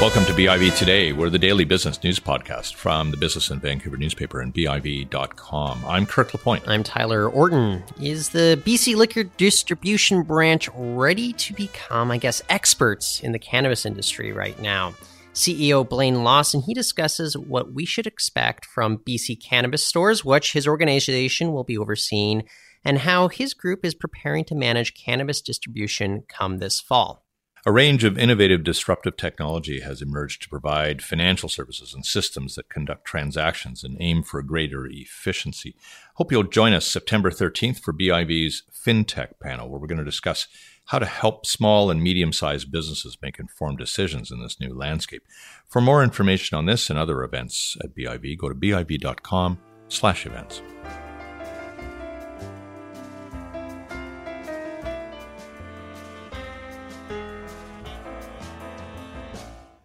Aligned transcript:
Welcome 0.00 0.24
to 0.24 0.32
BIV 0.32 0.78
Today. 0.78 1.12
We're 1.12 1.28
the 1.28 1.38
daily 1.38 1.66
business 1.66 2.02
news 2.02 2.18
podcast 2.18 2.72
from 2.72 3.10
the 3.10 3.18
Business 3.18 3.50
in 3.50 3.60
Vancouver 3.60 3.98
newspaper 3.98 4.40
and 4.40 4.54
BIV.com. 4.54 5.84
I'm 5.86 6.06
Kirk 6.06 6.32
LaPointe. 6.32 6.66
I'm 6.66 6.82
Tyler 6.82 7.28
Orton. 7.28 7.84
Is 8.00 8.30
the 8.30 8.58
BC 8.64 8.96
Liquor 8.96 9.24
Distribution 9.24 10.22
Branch 10.22 10.70
ready 10.74 11.34
to 11.34 11.52
become, 11.52 12.10
I 12.10 12.16
guess, 12.16 12.40
experts 12.48 13.20
in 13.20 13.32
the 13.32 13.38
cannabis 13.38 13.84
industry 13.84 14.32
right 14.32 14.58
now? 14.58 14.94
CEO 15.34 15.86
Blaine 15.86 16.24
Lawson, 16.24 16.62
he 16.62 16.72
discusses 16.72 17.36
what 17.36 17.74
we 17.74 17.84
should 17.84 18.06
expect 18.06 18.64
from 18.64 19.02
BC 19.06 19.44
cannabis 19.44 19.86
stores, 19.86 20.24
which 20.24 20.54
his 20.54 20.66
organization 20.66 21.52
will 21.52 21.64
be 21.64 21.76
overseeing, 21.76 22.44
and 22.86 23.00
how 23.00 23.28
his 23.28 23.52
group 23.52 23.84
is 23.84 23.94
preparing 23.94 24.46
to 24.46 24.54
manage 24.54 24.94
cannabis 24.94 25.42
distribution 25.42 26.22
come 26.26 26.56
this 26.56 26.80
fall. 26.80 27.26
A 27.66 27.72
range 27.72 28.04
of 28.04 28.16
innovative 28.16 28.64
disruptive 28.64 29.18
technology 29.18 29.80
has 29.80 30.00
emerged 30.00 30.40
to 30.42 30.48
provide 30.48 31.02
financial 31.02 31.48
services 31.48 31.92
and 31.92 32.06
systems 32.06 32.54
that 32.54 32.70
conduct 32.70 33.04
transactions 33.04 33.84
and 33.84 33.98
aim 34.00 34.22
for 34.22 34.40
greater 34.42 34.86
efficiency. 34.86 35.76
Hope 36.14 36.32
you'll 36.32 36.44
join 36.44 36.72
us 36.72 36.86
September 36.86 37.30
13th 37.30 37.78
for 37.78 37.92
BIV's 37.92 38.62
FinTech 38.72 39.38
panel, 39.42 39.68
where 39.68 39.78
we're 39.78 39.88
going 39.88 39.98
to 39.98 40.04
discuss 40.04 40.48
how 40.86 40.98
to 40.98 41.04
help 41.04 41.44
small 41.44 41.90
and 41.90 42.02
medium 42.02 42.32
sized 42.32 42.72
businesses 42.72 43.18
make 43.20 43.38
informed 43.38 43.76
decisions 43.76 44.30
in 44.30 44.40
this 44.40 44.58
new 44.58 44.74
landscape. 44.74 45.24
For 45.68 45.82
more 45.82 46.02
information 46.02 46.56
on 46.56 46.64
this 46.64 46.88
and 46.88 46.98
other 46.98 47.22
events 47.22 47.76
at 47.84 47.94
BIV, 47.94 48.38
go 48.38 48.48
to 48.48 48.54
biv.com 48.54 49.58
slash 49.88 50.24
events. 50.24 50.62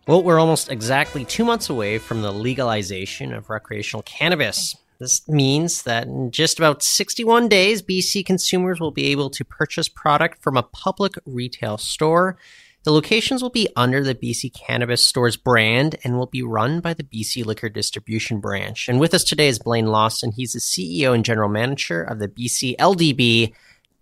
Well, 0.07 0.21
we're 0.21 0.39
almost 0.39 0.69
exactly 0.69 1.25
two 1.25 1.43
months 1.43 1.67
away 1.67 1.97
from 1.97 2.21
the 2.21 2.31
legalization 2.31 3.33
of 3.33 3.49
recreational 3.49 4.03
cannabis. 4.03 4.75
This 4.99 5.27
means 5.27 5.81
that 5.81 6.05
in 6.05 6.29
just 6.29 6.59
about 6.59 6.83
61 6.83 7.49
days, 7.49 7.81
BC 7.81 8.23
consumers 8.23 8.79
will 8.79 8.91
be 8.91 9.07
able 9.07 9.31
to 9.31 9.43
purchase 9.43 9.89
product 9.89 10.43
from 10.43 10.57
a 10.57 10.63
public 10.63 11.15
retail 11.25 11.79
store. 11.79 12.37
The 12.83 12.91
locations 12.91 13.41
will 13.41 13.49
be 13.49 13.67
under 13.75 14.03
the 14.03 14.13
BC 14.13 14.53
Cannabis 14.53 15.03
Stores 15.03 15.37
brand 15.37 15.95
and 16.03 16.19
will 16.19 16.27
be 16.27 16.43
run 16.43 16.81
by 16.81 16.93
the 16.93 17.03
BC 17.03 17.43
Liquor 17.43 17.67
Distribution 17.67 18.39
Branch. 18.39 18.87
And 18.87 18.99
with 18.99 19.15
us 19.15 19.23
today 19.23 19.47
is 19.47 19.57
Blaine 19.57 19.87
Lawson. 19.87 20.31
He's 20.31 20.53
the 20.53 20.59
CEO 20.59 21.15
and 21.15 21.25
general 21.25 21.49
manager 21.49 22.03
of 22.03 22.19
the 22.19 22.27
BC 22.27 22.77
LDB. 22.77 23.53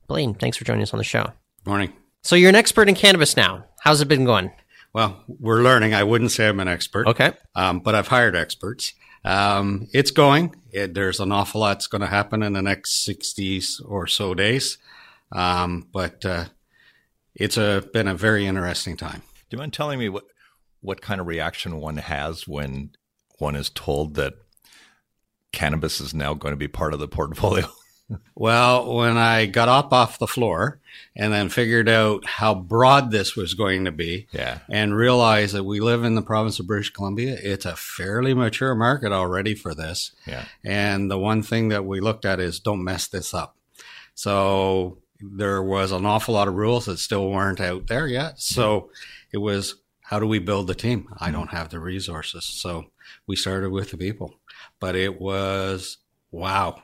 Blaine, 0.08 0.34
thanks 0.34 0.58
for 0.58 0.66
joining 0.66 0.84
us 0.84 0.94
on 0.94 0.98
the 0.98 1.06
show. 1.06 1.32
Morning. 1.66 1.94
So 2.24 2.36
you're 2.36 2.50
an 2.50 2.56
expert 2.56 2.90
in 2.90 2.96
cannabis 2.96 3.38
now. 3.38 3.64
How's 3.80 4.02
it 4.02 4.10
been 4.10 4.26
going? 4.26 4.52
Well, 4.94 5.24
we're 5.28 5.64
learning. 5.64 5.94
I 5.94 6.04
wouldn't 6.04 6.32
say 6.32 6.48
I'm 6.48 6.60
an 6.60 6.68
expert. 6.68 7.08
Okay. 7.08 7.34
Um, 7.56 7.80
but 7.80 7.96
I've 7.96 8.08
hired 8.08 8.36
experts. 8.36 8.94
Um, 9.26 9.88
it's 9.94 10.12
going. 10.12 10.56
It, 10.72 10.94
there's 10.94 11.20
an 11.20 11.32
awful 11.32 11.62
lot 11.62 11.76
that's 11.76 11.88
going 11.88 12.02
to 12.02 12.08
happen 12.08 12.44
in 12.44 12.54
the 12.54 12.62
next 12.62 13.04
60 13.04 13.62
or 13.86 14.06
so 14.06 14.36
days. 14.36 14.78
Um, 15.32 15.88
but 15.92 16.24
uh, 16.26 16.46
it's 17.34 17.58
a, 17.58 17.84
been 17.92 18.08
a 18.08 18.14
very 18.14 18.46
interesting 18.46 18.96
time. 18.96 19.24
Do 19.50 19.56
you 19.56 19.58
mind 19.58 19.74
telling 19.74 19.98
me 19.98 20.10
what, 20.10 20.26
what 20.82 21.02
kind 21.02 21.20
of 21.20 21.28
reaction 21.28 21.78
one 21.80 21.98
has 21.98 22.48
when 22.48 22.92
one 23.40 23.56
is 23.56 23.70
told 23.70 24.14
that 24.16 24.34
cannabis 25.52 26.00
is 26.00 26.14
now 26.14 26.34
going 26.34 26.54
to 26.54 26.58
be 26.58 26.68
part 26.68 26.94
of 26.94 27.00
the 27.00 27.08
portfolio? 27.08 27.66
Well, 28.36 28.96
when 28.96 29.18
I 29.18 29.46
got 29.46 29.70
up 29.70 29.94
off 29.94 30.20
the 30.20 30.28
floor 30.28 30.80
and 31.16 31.32
then 31.32 31.50
figured 31.50 31.88
out 31.88 32.26
how 32.26 32.56
broad 32.56 33.12
this 33.12 33.36
was 33.36 33.54
going 33.54 33.86
to 33.86 33.92
be, 33.92 34.28
yeah, 34.32 34.60
and 34.70 34.96
realized 34.96 35.54
that 35.54 35.64
we 35.64 35.80
live 35.80 36.04
in 36.04 36.16
the 36.16 36.22
province 36.22 36.60
of 36.60 36.68
British 36.68 36.92
Columbia, 36.92 37.38
it's 37.42 37.66
a 37.66 37.76
fairly 37.76 38.34
mature 38.34 38.76
market 38.76 39.12
already 39.12 39.56
for 39.56 39.76
this. 39.76 40.12
Yeah, 40.26 40.46
and 40.64 41.10
the 41.10 41.18
one 41.18 41.44
thing 41.44 41.70
that 41.70 41.86
we 41.86 42.00
looked 42.00 42.26
at 42.26 42.40
is 42.40 42.60
don't 42.60 42.84
mess 42.84 43.08
this 43.08 43.34
up. 43.34 43.56
So 44.16 45.00
there 45.20 45.64
was 45.64 45.92
an 45.92 46.06
awful 46.06 46.34
lot 46.34 46.48
of 46.48 46.56
rules 46.56 46.86
that 46.86 47.00
still 47.00 47.30
weren't 47.30 47.62
out 47.62 47.88
there 47.88 48.08
yet. 48.08 48.40
So 48.40 48.90
it 49.32 49.38
was 49.38 49.76
how 50.02 50.20
do 50.20 50.28
we 50.28 50.40
build 50.40 50.68
the 50.68 50.76
team? 50.76 51.08
I 51.18 51.32
don't 51.32 51.52
have 51.52 51.70
the 51.70 51.80
resources, 51.80 52.46
so 52.46 52.86
we 53.26 53.36
started 53.36 53.72
with 53.72 53.92
the 53.92 53.98
people, 53.98 54.36
but 54.80 54.96
it 54.96 55.20
was 55.20 55.98
wow 56.32 56.82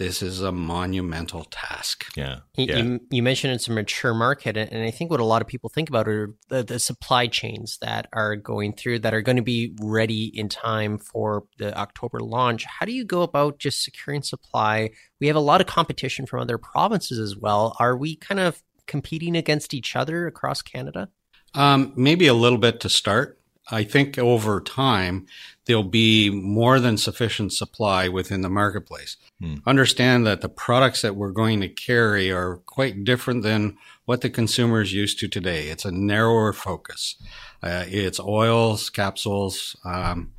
this 0.00 0.22
is 0.22 0.40
a 0.40 0.50
monumental 0.50 1.44
task. 1.44 2.06
Yeah. 2.16 2.38
yeah. 2.56 2.78
You, 2.78 3.00
you, 3.10 3.22
mentioned 3.22 3.52
it's 3.52 3.68
a 3.68 3.70
mature 3.70 4.14
market, 4.14 4.56
and 4.56 4.82
I 4.82 4.90
think 4.90 5.10
what 5.10 5.20
a 5.20 5.24
lot 5.24 5.42
of 5.42 5.46
people 5.46 5.68
think 5.68 5.90
about 5.90 6.08
are 6.08 6.32
the, 6.48 6.62
the, 6.62 6.78
supply 6.78 7.26
chains 7.26 7.76
that 7.82 8.08
are 8.14 8.34
going 8.34 8.72
through 8.72 9.00
that 9.00 9.12
are 9.12 9.20
going 9.20 9.36
to 9.36 9.42
be 9.42 9.76
ready 9.78 10.24
in 10.26 10.48
time 10.48 10.96
for 10.96 11.44
the 11.58 11.76
October 11.76 12.20
launch. 12.20 12.64
How 12.64 12.86
do 12.86 12.92
you 12.92 13.04
go 13.04 13.20
about 13.20 13.58
just 13.58 13.84
securing 13.84 14.22
supply? 14.22 14.88
We 15.20 15.26
have 15.26 15.36
a 15.36 15.40
lot 15.40 15.60
of 15.60 15.66
competition 15.66 16.24
from 16.24 16.40
other 16.40 16.56
provinces 16.56 17.18
as 17.18 17.36
well. 17.36 17.76
Are 17.78 17.94
we 17.94 18.16
kind 18.16 18.40
of 18.40 18.62
competing 18.86 19.36
against 19.36 19.74
each 19.74 19.94
other 19.96 20.26
across 20.26 20.62
Canada? 20.62 21.10
Um, 21.52 21.92
maybe 21.94 22.26
a 22.26 22.32
little 22.32 22.58
bit 22.58 22.80
to 22.80 22.88
start. 22.88 23.38
I 23.70 23.84
think 23.84 24.18
over 24.18 24.60
time, 24.60 25.26
there'll 25.66 25.82
be 25.84 26.30
more 26.30 26.80
than 26.80 26.96
sufficient 26.96 27.52
supply 27.52 28.08
within 28.08 28.40
the 28.40 28.48
marketplace. 28.48 29.16
Hmm. 29.40 29.56
Understand 29.66 30.26
that 30.26 30.40
the 30.40 30.48
products 30.48 31.02
that 31.02 31.16
we're 31.16 31.30
going 31.30 31.60
to 31.60 31.68
carry 31.68 32.32
are 32.32 32.56
quite 32.66 33.04
different 33.04 33.42
than 33.42 33.76
what 34.04 34.20
the 34.20 34.30
consumer 34.30 34.80
is 34.80 34.92
used 34.92 35.18
to 35.20 35.28
today. 35.28 35.68
It's 35.68 35.84
a 35.84 35.92
narrower 35.92 36.52
focus. 36.52 37.16
Uh, 37.62 37.84
it's 37.86 38.18
oils, 38.18 38.90
capsules, 38.90 39.76
um, 39.84 40.32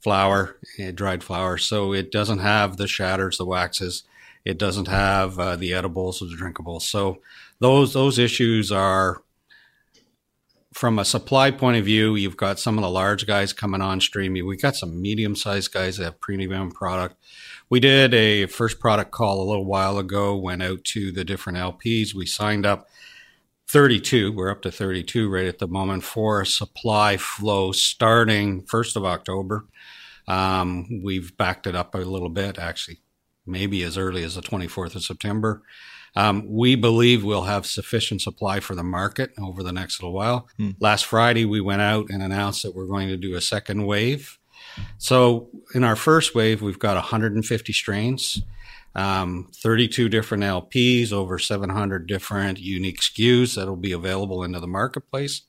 flour, 0.00 0.56
eh, 0.78 0.90
dried 0.90 1.22
flour. 1.22 1.58
So 1.58 1.92
it 1.92 2.10
doesn't 2.10 2.38
have 2.38 2.76
the 2.76 2.88
shatters, 2.88 3.36
the 3.36 3.44
waxes. 3.44 4.04
It 4.44 4.58
doesn't 4.58 4.88
have 4.88 5.38
uh, 5.38 5.56
the 5.56 5.74
edibles 5.74 6.22
or 6.22 6.26
the 6.26 6.36
drinkables. 6.36 6.82
So 6.82 7.20
those 7.58 7.92
those 7.92 8.18
issues 8.18 8.72
are 8.72 9.22
from 10.78 11.00
a 11.00 11.04
supply 11.04 11.50
point 11.50 11.76
of 11.76 11.84
view, 11.84 12.14
you've 12.14 12.36
got 12.36 12.56
some 12.56 12.78
of 12.78 12.82
the 12.82 12.88
large 12.88 13.26
guys 13.26 13.52
coming 13.52 13.80
on 13.80 14.00
stream. 14.00 14.34
We've 14.34 14.62
got 14.62 14.76
some 14.76 15.02
medium 15.02 15.34
sized 15.34 15.72
guys 15.72 15.96
that 15.96 16.04
have 16.04 16.20
premium 16.20 16.70
product. 16.70 17.16
We 17.68 17.80
did 17.80 18.14
a 18.14 18.46
first 18.46 18.78
product 18.78 19.10
call 19.10 19.42
a 19.42 19.48
little 19.48 19.64
while 19.64 19.98
ago, 19.98 20.36
went 20.36 20.62
out 20.62 20.84
to 20.84 21.10
the 21.10 21.24
different 21.24 21.58
LPs. 21.58 22.14
We 22.14 22.26
signed 22.26 22.64
up 22.64 22.86
32. 23.66 24.30
We're 24.30 24.52
up 24.52 24.62
to 24.62 24.70
32 24.70 25.28
right 25.28 25.46
at 25.46 25.58
the 25.58 25.66
moment 25.66 26.04
for 26.04 26.44
supply 26.44 27.16
flow 27.16 27.72
starting 27.72 28.62
1st 28.62 28.94
of 28.94 29.04
October. 29.04 29.64
Um, 30.28 31.02
we've 31.02 31.36
backed 31.36 31.66
it 31.66 31.74
up 31.74 31.96
a 31.96 31.98
little 31.98 32.28
bit, 32.28 32.56
actually, 32.56 33.00
maybe 33.44 33.82
as 33.82 33.98
early 33.98 34.22
as 34.22 34.36
the 34.36 34.42
24th 34.42 34.94
of 34.94 35.02
September. 35.02 35.60
Um, 36.18 36.46
we 36.48 36.74
believe 36.74 37.22
we'll 37.22 37.42
have 37.42 37.64
sufficient 37.64 38.22
supply 38.22 38.58
for 38.58 38.74
the 38.74 38.82
market 38.82 39.30
over 39.38 39.62
the 39.62 39.70
next 39.70 40.02
little 40.02 40.12
while. 40.12 40.48
Hmm. 40.56 40.70
Last 40.80 41.06
Friday, 41.06 41.44
we 41.44 41.60
went 41.60 41.80
out 41.80 42.10
and 42.10 42.24
announced 42.24 42.64
that 42.64 42.74
we're 42.74 42.88
going 42.88 43.06
to 43.06 43.16
do 43.16 43.36
a 43.36 43.40
second 43.40 43.86
wave. 43.86 44.36
So 44.98 45.48
in 45.74 45.84
our 45.84 45.94
first 45.94 46.34
wave, 46.34 46.60
we've 46.60 46.78
got 46.78 46.96
150 46.96 47.72
strains, 47.72 48.42
um, 48.96 49.48
32 49.54 50.08
different 50.08 50.42
LPs, 50.42 51.12
over 51.12 51.38
700 51.38 52.08
different 52.08 52.58
unique 52.58 53.00
SKUs 53.00 53.54
that'll 53.54 53.76
be 53.76 53.92
available 53.92 54.42
into 54.42 54.58
the 54.58 54.66
marketplace. 54.66 55.42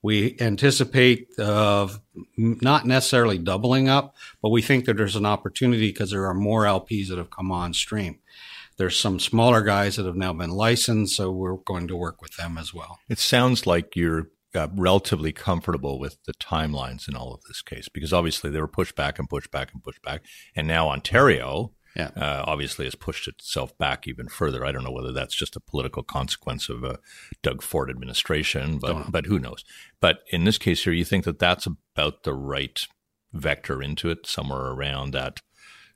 We 0.00 0.36
anticipate 0.38 1.36
uh, 1.40 1.88
not 2.36 2.86
necessarily 2.86 3.38
doubling 3.38 3.88
up, 3.88 4.14
but 4.40 4.50
we 4.50 4.62
think 4.62 4.84
that 4.84 4.96
there's 4.96 5.16
an 5.16 5.26
opportunity 5.26 5.88
because 5.88 6.12
there 6.12 6.26
are 6.26 6.34
more 6.34 6.62
LPs 6.62 7.08
that 7.08 7.18
have 7.18 7.30
come 7.30 7.50
on 7.50 7.74
stream. 7.74 8.20
There's 8.76 8.98
some 8.98 9.20
smaller 9.20 9.62
guys 9.62 9.96
that 9.96 10.06
have 10.06 10.16
now 10.16 10.32
been 10.32 10.50
licensed, 10.50 11.16
so 11.16 11.30
we're 11.30 11.56
going 11.56 11.88
to 11.88 11.96
work 11.96 12.20
with 12.20 12.36
them 12.36 12.58
as 12.58 12.74
well. 12.74 12.98
It 13.08 13.18
sounds 13.18 13.66
like 13.66 13.94
you're 13.96 14.28
uh, 14.54 14.68
relatively 14.74 15.32
comfortable 15.32 15.98
with 15.98 16.18
the 16.26 16.34
timelines 16.34 17.08
in 17.08 17.16
all 17.16 17.34
of 17.34 17.42
this 17.48 17.62
case 17.62 17.88
because 17.88 18.12
obviously 18.12 18.50
they 18.50 18.60
were 18.60 18.68
pushed 18.68 18.94
back 18.94 19.18
and 19.18 19.28
pushed 19.28 19.50
back 19.50 19.72
and 19.72 19.82
pushed 19.82 20.02
back, 20.02 20.22
and 20.54 20.66
now 20.66 20.88
Ontario. 20.88 21.72
Yeah. 21.96 22.10
Uh, 22.16 22.42
obviously 22.44 22.86
has 22.86 22.96
pushed 22.96 23.28
itself 23.28 23.78
back 23.78 24.08
even 24.08 24.26
further. 24.26 24.66
I 24.66 24.72
don't 24.72 24.82
know 24.82 24.90
whether 24.90 25.12
that's 25.12 25.36
just 25.36 25.54
a 25.54 25.60
political 25.60 26.02
consequence 26.02 26.68
of 26.68 26.82
a 26.82 26.98
Doug 27.40 27.62
Ford 27.62 27.88
administration, 27.88 28.78
but 28.78 29.12
but 29.12 29.26
who 29.26 29.38
knows? 29.38 29.64
But 30.00 30.24
in 30.32 30.42
this 30.42 30.58
case 30.58 30.82
here, 30.82 30.92
you 30.92 31.04
think 31.04 31.24
that 31.24 31.38
that's 31.38 31.68
about 31.68 32.24
the 32.24 32.34
right 32.34 32.80
vector 33.32 33.80
into 33.80 34.10
it, 34.10 34.26
somewhere 34.26 34.72
around 34.72 35.12
that 35.12 35.40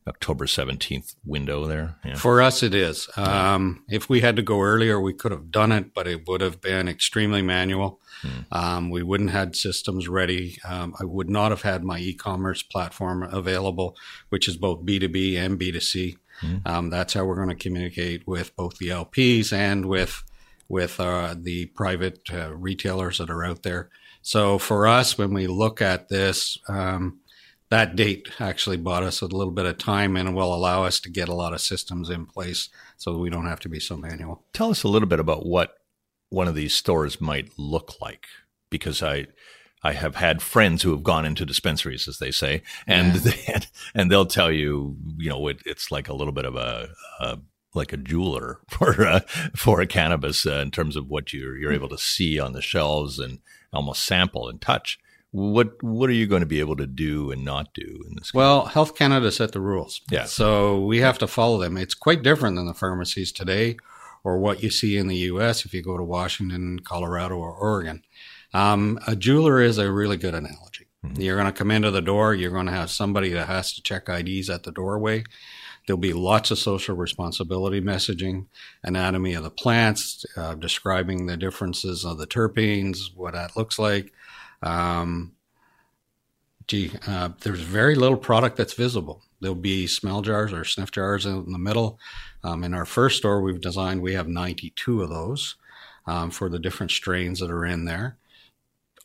October 0.09 0.47
17th 0.47 1.15
window 1.25 1.67
there? 1.67 1.97
Yeah. 2.05 2.17
For 2.17 2.43
us, 2.43 2.63
it 2.63 2.75
is. 2.75 3.09
Um, 3.17 3.85
if 3.89 4.09
we 4.09 4.21
had 4.21 4.37
to 4.37 4.43
go 4.43 4.61
earlier, 4.61 5.01
we 5.01 5.15
could 5.15 5.33
have 5.33 5.51
done 5.51 5.73
it, 5.73 5.95
but 5.95 6.09
it 6.09 6.27
would 6.27 6.41
have 6.41 6.61
been 6.61 6.89
extremely 6.89 7.43
manual. 7.43 8.01
Hmm. 8.23 8.41
Um, 8.51 8.91
we 8.91 9.03
wouldn't 9.03 9.31
have 9.31 9.39
had 9.39 9.57
systems 9.57 10.09
ready. 10.09 10.59
Um, 10.65 10.95
I 10.99 11.05
would 11.05 11.31
not 11.31 11.51
have 11.51 11.63
had 11.63 11.85
my 11.85 11.99
e-commerce 11.99 12.63
platform 12.63 13.23
available, 13.23 13.97
which 14.31 14.49
is 14.49 14.57
both 14.57 14.85
B2B 14.85 15.37
and 15.37 15.59
B2C. 15.59 16.17
Hmm. 16.41 16.57
Um, 16.65 16.91
that's 16.91 17.15
how 17.15 17.25
we're 17.25 17.37
going 17.37 17.49
to 17.49 17.55
communicate 17.55 18.27
with 18.27 18.55
both 18.57 18.79
the 18.79 18.89
LPs 18.89 19.53
and 19.53 19.87
with 19.87 20.23
with 20.69 21.01
uh, 21.01 21.35
the 21.37 21.67
private 21.67 22.21
uh, 22.31 22.55
retailers 22.55 23.19
that 23.19 23.31
are 23.31 23.43
out 23.43 23.63
there. 23.63 23.89
So 24.21 24.59
for 24.59 24.87
us, 24.87 25.17
when 25.17 25.33
we 25.33 25.47
look 25.47 25.81
at 25.81 26.11
this, 26.11 26.59
um, 26.69 27.21
that 27.71 27.97
date 27.97 28.29
actually 28.41 28.77
bought 28.77 29.03
us 29.03 29.21
a 29.21 29.27
little 29.27 29.53
bit 29.53 29.67
of 29.67 29.79
time 29.79 30.17
and 30.17 30.35
will 30.35 30.55
allow 30.55 30.85
us 30.85 31.01
to 31.01 31.11
get 31.11 31.29
a 31.29 31.35
lot 31.35 31.53
of 31.53 31.61
systems 31.61 32.09
in 32.09 32.27
place 32.27 32.69
so 32.97 33.19
we 33.19 33.31
don't 33.31 33.47
have 33.47 33.61
to 33.61 33.69
be 33.69 33.81
so 33.81 33.97
manual. 33.97 34.43
Tell 34.53 34.71
us 34.71 34.83
a 34.83 34.89
little 34.89 35.09
bit 35.09 35.21
about 35.21 35.45
what 35.45 35.75
one 36.31 36.49
of 36.49 36.55
these 36.55 36.75
stores 36.75 37.21
might 37.21 37.51
look 37.59 38.01
like 38.01 38.27
because 38.71 39.03
I 39.03 39.27
I 39.83 39.93
have 39.93 40.17
had 40.17 40.43
friends 40.43 40.83
who 40.83 40.91
have 40.91 41.05
gone 41.05 41.25
into 41.25 41.47
dispensaries, 41.47 42.09
as 42.09 42.19
they 42.19 42.33
say, 42.33 42.63
and 42.87 43.15
yeah. 43.15 43.21
they, 43.25 43.61
and 43.95 44.11
they'll 44.11 44.27
tell 44.27 44.51
you, 44.51 44.97
you 45.17 45.31
know, 45.31 45.47
it, 45.49 45.63
it's 45.65 45.91
like 45.91 46.09
a 46.09 46.15
little 46.15 46.33
bit 46.33 46.45
of 46.45 46.57
a, 46.57 46.89
a 47.21 47.39
like 47.75 47.93
a 47.93 47.97
jeweler 47.97 48.61
for 48.69 49.07
uh, 49.07 49.21
for 49.55 49.81
a 49.81 49.87
cannabis 49.87 50.47
uh, 50.47 50.55
in 50.55 50.71
terms 50.71 50.97
of 50.97 51.09
what 51.09 51.33
you're 51.33 51.57
you're 51.57 51.73
able 51.73 51.89
to 51.89 51.99
see 51.99 52.41
on 52.41 52.53
the 52.53 52.63
shelves 52.63 53.19
and 53.19 53.39
almost 53.73 54.05
sample 54.05 54.49
and 54.49 54.61
touch. 54.61 54.99
What 55.31 55.83
what 55.83 56.09
are 56.09 56.15
you 56.15 56.27
going 56.27 56.41
to 56.41 56.47
be 56.47 56.61
able 56.61 56.77
to 56.77 56.87
do 56.87 57.31
and 57.31 57.45
not 57.45 57.75
do 57.75 58.03
in 58.09 58.17
this? 58.17 58.33
Well, 58.33 58.67
Health 58.67 58.97
Canada 58.97 59.31
set 59.31 59.53
the 59.53 59.61
rules, 59.61 60.01
yeah. 60.11 60.25
So 60.25 60.81
we 60.81 61.01
have 61.01 61.19
to 61.19 61.27
follow 61.27 61.59
them. 61.59 61.77
It's 61.77 61.95
quite 61.95 62.23
different 62.23 62.57
than 62.57 62.67
the 62.67 62.75
pharmacies 62.75 63.31
today, 63.31 63.77
or 64.25 64.39
what 64.39 64.63
you 64.63 64.71
see 64.71 64.97
in 64.97 65.09
the 65.09 65.17
U.S. 65.17 65.67
if 65.67 65.75
you 65.75 65.83
go 65.83 65.99
to 65.99 66.05
Washington, 66.05 66.81
Colorado, 66.81 67.37
or 67.37 67.53
Oregon. 67.53 68.05
Um, 68.55 68.99
a 69.07 69.15
jeweler 69.15 69.61
is 69.61 69.77
a 69.77 69.93
really 69.93 70.17
good 70.17 70.35
analogy. 70.35 70.87
Mm-hmm. 71.05 71.21
You're 71.21 71.37
going 71.37 71.53
to 71.53 71.59
come 71.59 71.71
into 71.71 71.91
the 71.91 72.01
door. 72.01 72.35
You're 72.35 72.51
going 72.51 72.67
to 72.67 72.73
have 72.73 72.91
somebody 72.91 73.31
that 73.31 73.47
has 73.47 73.75
to 73.75 73.83
check 73.83 74.09
IDs 74.09 74.49
at 74.49 74.63
the 74.63 74.73
doorway. 74.73 75.25
There'll 75.87 75.99
be 75.99 76.13
lots 76.13 76.51
of 76.51 76.59
social 76.59 76.97
responsibility 76.97 77.81
messaging, 77.81 78.47
anatomy 78.83 79.33
of 79.35 79.43
the 79.43 79.51
plants, 79.51 80.25
uh, 80.37 80.55
describing 80.55 81.27
the 81.27 81.37
differences 81.37 82.05
of 82.05 82.19
the 82.19 82.27
terpenes, 82.27 83.15
what 83.15 83.33
that 83.33 83.57
looks 83.57 83.79
like. 83.79 84.13
Um, 84.63 85.33
gee, 86.67 86.93
uh, 87.07 87.31
there's 87.41 87.61
very 87.61 87.95
little 87.95 88.17
product 88.17 88.57
that's 88.57 88.75
visible. 88.75 89.23
There'll 89.41 89.55
be 89.55 89.87
smell 89.87 90.23
jars 90.23 90.53
or 90.53 90.65
sniff 90.65 90.91
jars 90.91 91.27
in 91.27 91.53
the 91.53 91.59
middle. 91.59 91.99
Um, 92.43 92.65
in 92.65 92.75
our 92.75 92.85
first 92.85 93.19
store 93.19 93.41
we've 93.41 93.61
designed, 93.61 94.03
we 94.03 94.15
have 94.15 94.29
92 94.29 95.03
of 95.03 95.11
those 95.11 95.57
um, 96.07 96.31
for 96.31 96.49
the 96.49 96.59
different 96.59 96.93
strains 96.93 97.41
that 97.41 97.51
are 97.51 97.65
in 97.65 97.85
there 97.85 98.19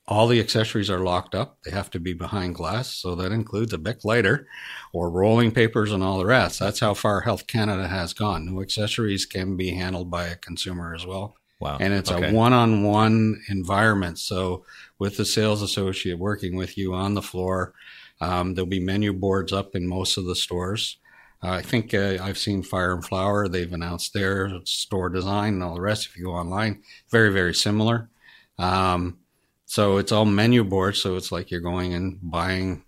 all 0.08 0.28
the 0.28 0.40
accessories 0.40 0.90
are 0.90 1.00
locked 1.00 1.34
up. 1.34 1.60
They 1.64 1.72
have 1.72 1.90
to 1.92 2.00
be 2.00 2.14
behind 2.14 2.56
glass. 2.56 2.94
So 2.94 3.16
that 3.16 3.32
includes 3.32 3.74
a 3.74 3.78
Bic 3.78 4.04
lighter 4.04 4.48
or 4.92 5.10
rolling 5.10 5.52
papers 5.52 5.92
and 5.92 6.04
all 6.04 6.18
the 6.18 6.26
rest. 6.26 6.60
That's 6.60 6.80
how 6.82 6.94
far 6.94 7.22
Health 7.22 7.48
Canada 7.48 7.88
has 7.88 8.14
gone. 8.14 8.46
New 8.46 8.62
accessories 8.62 9.26
can 9.26 9.56
be 9.56 9.72
handled 9.72 10.12
by 10.12 10.28
a 10.28 10.36
consumer 10.36 10.94
as 10.94 11.06
well. 11.06 11.38
Wow. 11.64 11.78
And 11.80 11.94
it's 11.94 12.12
okay. 12.12 12.30
a 12.30 12.34
one 12.34 12.52
on 12.52 12.84
one 12.84 13.42
environment. 13.48 14.20
So 14.20 14.66
with 15.00 15.16
the 15.16 15.24
sales 15.24 15.62
associate 15.62 16.20
working 16.20 16.58
with 16.58 16.78
you 16.78 16.94
on 16.94 17.14
the 17.14 17.22
floor, 17.22 17.74
um, 18.20 18.54
there'll 18.54 18.68
be 18.68 18.82
menu 18.82 19.14
boards 19.14 19.54
up 19.54 19.74
in 19.74 19.88
most 19.88 20.18
of 20.18 20.26
the 20.26 20.36
stores. 20.36 20.98
Uh, 21.42 21.52
I 21.52 21.62
think 21.62 21.94
uh, 21.94 22.18
I've 22.22 22.38
seen 22.38 22.64
Fire 22.64 22.94
and 22.94 23.06
Flower. 23.06 23.48
They've 23.48 23.72
announced 23.72 24.14
their 24.14 24.52
store 24.66 25.08
design 25.08 25.54
and 25.54 25.64
all 25.64 25.76
the 25.76 25.82
rest. 25.82 26.06
If 26.06 26.18
you 26.18 26.26
go 26.26 26.32
online, 26.34 26.84
very, 27.10 27.32
very 27.32 27.54
similar. 27.54 28.10
Um, 28.60 29.20
so 29.66 29.98
it's 29.98 30.12
all 30.12 30.26
menu 30.26 30.66
boards. 30.66 31.02
So 31.02 31.16
it's 31.16 31.32
like 31.32 31.50
you're 31.50 31.62
going 31.62 31.94
and 31.94 32.20
buying 32.22 32.84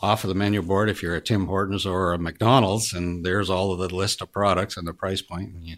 off 0.00 0.24
of 0.24 0.28
the 0.28 0.34
menu 0.34 0.62
board 0.62 0.88
if 0.88 1.02
you're 1.02 1.16
a 1.16 1.20
Tim 1.20 1.46
Hortons 1.46 1.84
or 1.84 2.14
a 2.14 2.18
McDonald's, 2.18 2.94
and 2.94 3.26
there's 3.26 3.50
all 3.50 3.72
of 3.72 3.78
the 3.78 3.94
list 3.94 4.22
of 4.22 4.32
products 4.32 4.78
and 4.78 4.86
the 4.88 4.94
price 4.94 5.20
point, 5.20 5.52
and 5.52 5.64
you 5.64 5.76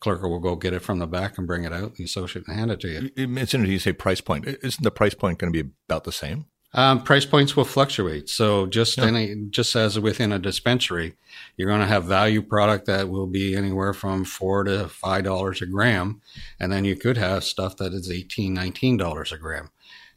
clerk 0.00 0.22
will 0.22 0.40
go 0.40 0.56
get 0.56 0.74
it 0.74 0.80
from 0.80 0.98
the 0.98 1.06
back 1.06 1.38
and 1.38 1.46
bring 1.46 1.64
it 1.64 1.72
out. 1.72 1.96
The 1.96 2.04
associate 2.04 2.46
and 2.46 2.56
hand 2.56 2.70
it 2.70 2.80
to 2.80 2.88
you. 2.88 3.10
It's 3.16 3.54
interesting 3.54 3.72
you 3.72 3.78
say 3.78 3.92
price 3.92 4.20
point. 4.20 4.46
Isn't 4.46 4.82
the 4.82 4.90
price 4.90 5.14
point 5.14 5.38
going 5.38 5.52
to 5.52 5.62
be 5.62 5.70
about 5.88 6.04
the 6.04 6.12
same? 6.12 6.46
Um, 6.76 7.02
price 7.02 7.24
points 7.24 7.56
will 7.56 7.64
fluctuate. 7.64 8.28
So 8.28 8.66
just 8.66 8.98
yeah. 8.98 9.06
any, 9.06 9.34
just 9.48 9.74
as 9.74 9.98
within 9.98 10.30
a 10.30 10.38
dispensary, 10.38 11.14
you're 11.56 11.68
going 11.68 11.80
to 11.80 11.86
have 11.86 12.04
value 12.04 12.42
product 12.42 12.84
that 12.86 13.08
will 13.08 13.26
be 13.26 13.56
anywhere 13.56 13.94
from 13.94 14.24
four 14.24 14.64
to 14.64 14.88
five 14.88 15.24
dollars 15.24 15.62
a 15.62 15.66
gram, 15.66 16.20
and 16.60 16.70
then 16.70 16.84
you 16.84 16.94
could 16.94 17.16
have 17.16 17.44
stuff 17.44 17.78
that 17.78 17.94
is 17.94 18.10
eighteen, 18.10 18.52
nineteen 18.52 18.98
dollars 18.98 19.32
a 19.32 19.38
gram, 19.38 19.70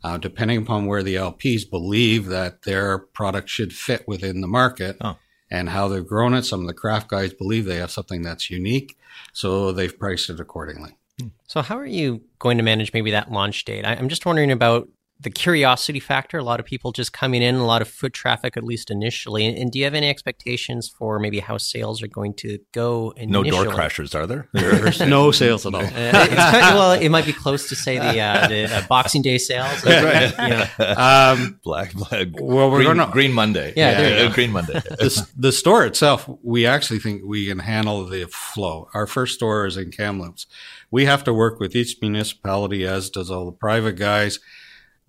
uh, 0.04 0.18
depending 0.18 0.58
upon 0.58 0.86
where 0.86 1.02
the 1.02 1.16
LPs 1.16 1.70
believe 1.70 2.26
that 2.26 2.64
their 2.64 2.98
product 2.98 3.48
should 3.48 3.72
fit 3.72 4.06
within 4.06 4.42
the 4.42 4.48
market. 4.48 4.98
Oh. 5.00 5.18
And 5.52 5.70
how 5.70 5.88
they've 5.88 6.06
grown 6.06 6.36
it. 6.36 6.44
Some 6.44 6.62
of 6.62 6.68
the 6.68 6.76
craft 6.76 7.08
guys 7.08 7.34
believe 7.34 7.66
they 7.66 7.78
have 7.78 7.90
something 7.90 8.22
that's 8.22 8.52
unique, 8.52 8.99
so 9.34 9.72
they've 9.72 9.98
priced 9.98 10.30
it 10.30 10.40
accordingly. 10.40 10.98
Hmm. 11.20 11.28
So, 11.48 11.62
how 11.62 11.78
are 11.78 11.86
you 11.86 12.22
going 12.40 12.58
to 12.58 12.64
manage 12.64 12.94
maybe 12.94 13.12
that 13.12 13.32
launch 13.32 13.66
date? 13.66 13.86
I'm 13.86 14.10
just 14.10 14.26
wondering 14.26 14.52
about 14.52 14.88
the 15.22 15.30
curiosity 15.30 16.00
factor, 16.00 16.38
a 16.38 16.44
lot 16.44 16.62
of 16.62 16.66
people 16.66 16.94
just 16.94 17.12
coming 17.12 17.42
in, 17.42 17.56
a 17.56 17.66
lot 17.66 17.82
of 17.82 17.90
foot 17.90 18.14
traffic, 18.14 18.56
at 18.56 18.64
least 18.64 18.90
initially. 18.90 19.46
And, 19.46 19.58
and 19.58 19.70
do 19.70 19.80
you 19.80 19.84
have 19.84 19.94
any 19.94 20.08
expectations 20.08 20.88
for 20.88 21.20
maybe 21.20 21.40
how 21.40 21.58
sales 21.58 22.02
are 22.02 22.08
going 22.08 22.34
to 22.36 22.58
go 22.72 23.12
initially? 23.18 23.52
No 23.52 23.64
door 23.66 23.74
crashers, 23.74 24.16
are 24.16 24.26
there? 24.26 24.48
no 25.08 25.32
sales 25.32 25.66
at 25.66 25.74
all. 25.74 25.80
Uh, 26.00 26.12
kind 26.28 26.32
of, 26.32 26.76
well, 26.76 26.92
it 26.94 27.10
might 27.10 27.26
be 27.26 27.34
close 27.34 27.68
to 27.68 27.76
say 27.76 27.98
the, 27.98 28.20
uh, 28.20 28.48
the 28.48 28.74
uh, 28.74 28.82
Boxing 28.88 29.22
Day 29.22 29.38
sales. 29.38 29.84
right. 29.86 30.32
You 30.40 30.86
know. 30.86 30.94
um, 30.96 31.60
black, 31.64 31.94
black. 31.94 32.28
Well, 32.34 32.72
we're 32.72 32.84
green, 32.84 32.98
going 32.98 33.12
Green 33.12 33.34
Monday. 33.34 33.74
Yeah, 33.76 34.00
yeah 34.00 34.34
Green 34.34 34.52
Monday. 34.52 34.74
the, 34.74 35.28
the 35.36 35.52
store 35.52 35.86
itself, 35.86 36.30
we 36.42 36.66
actually 36.66 37.00
think 37.00 37.24
we 37.26 37.48
can 37.48 37.60
handle 37.60 38.06
the 38.06 38.28
flow. 38.28 38.88
Our 38.94 39.08
first 39.08 39.36
store 39.36 39.66
is 39.66 39.78
in 39.78 39.92
Kamloops. 39.92 40.46
We 40.90 41.06
have 41.06 41.24
to 41.26 41.34
work 41.34 41.60
with 41.60 41.76
each 41.76 41.98
municipality, 42.02 42.86
as 42.86 43.10
does 43.10 43.30
all 43.30 43.46
the 43.46 43.52
private 43.52 43.98
guys 43.98 44.40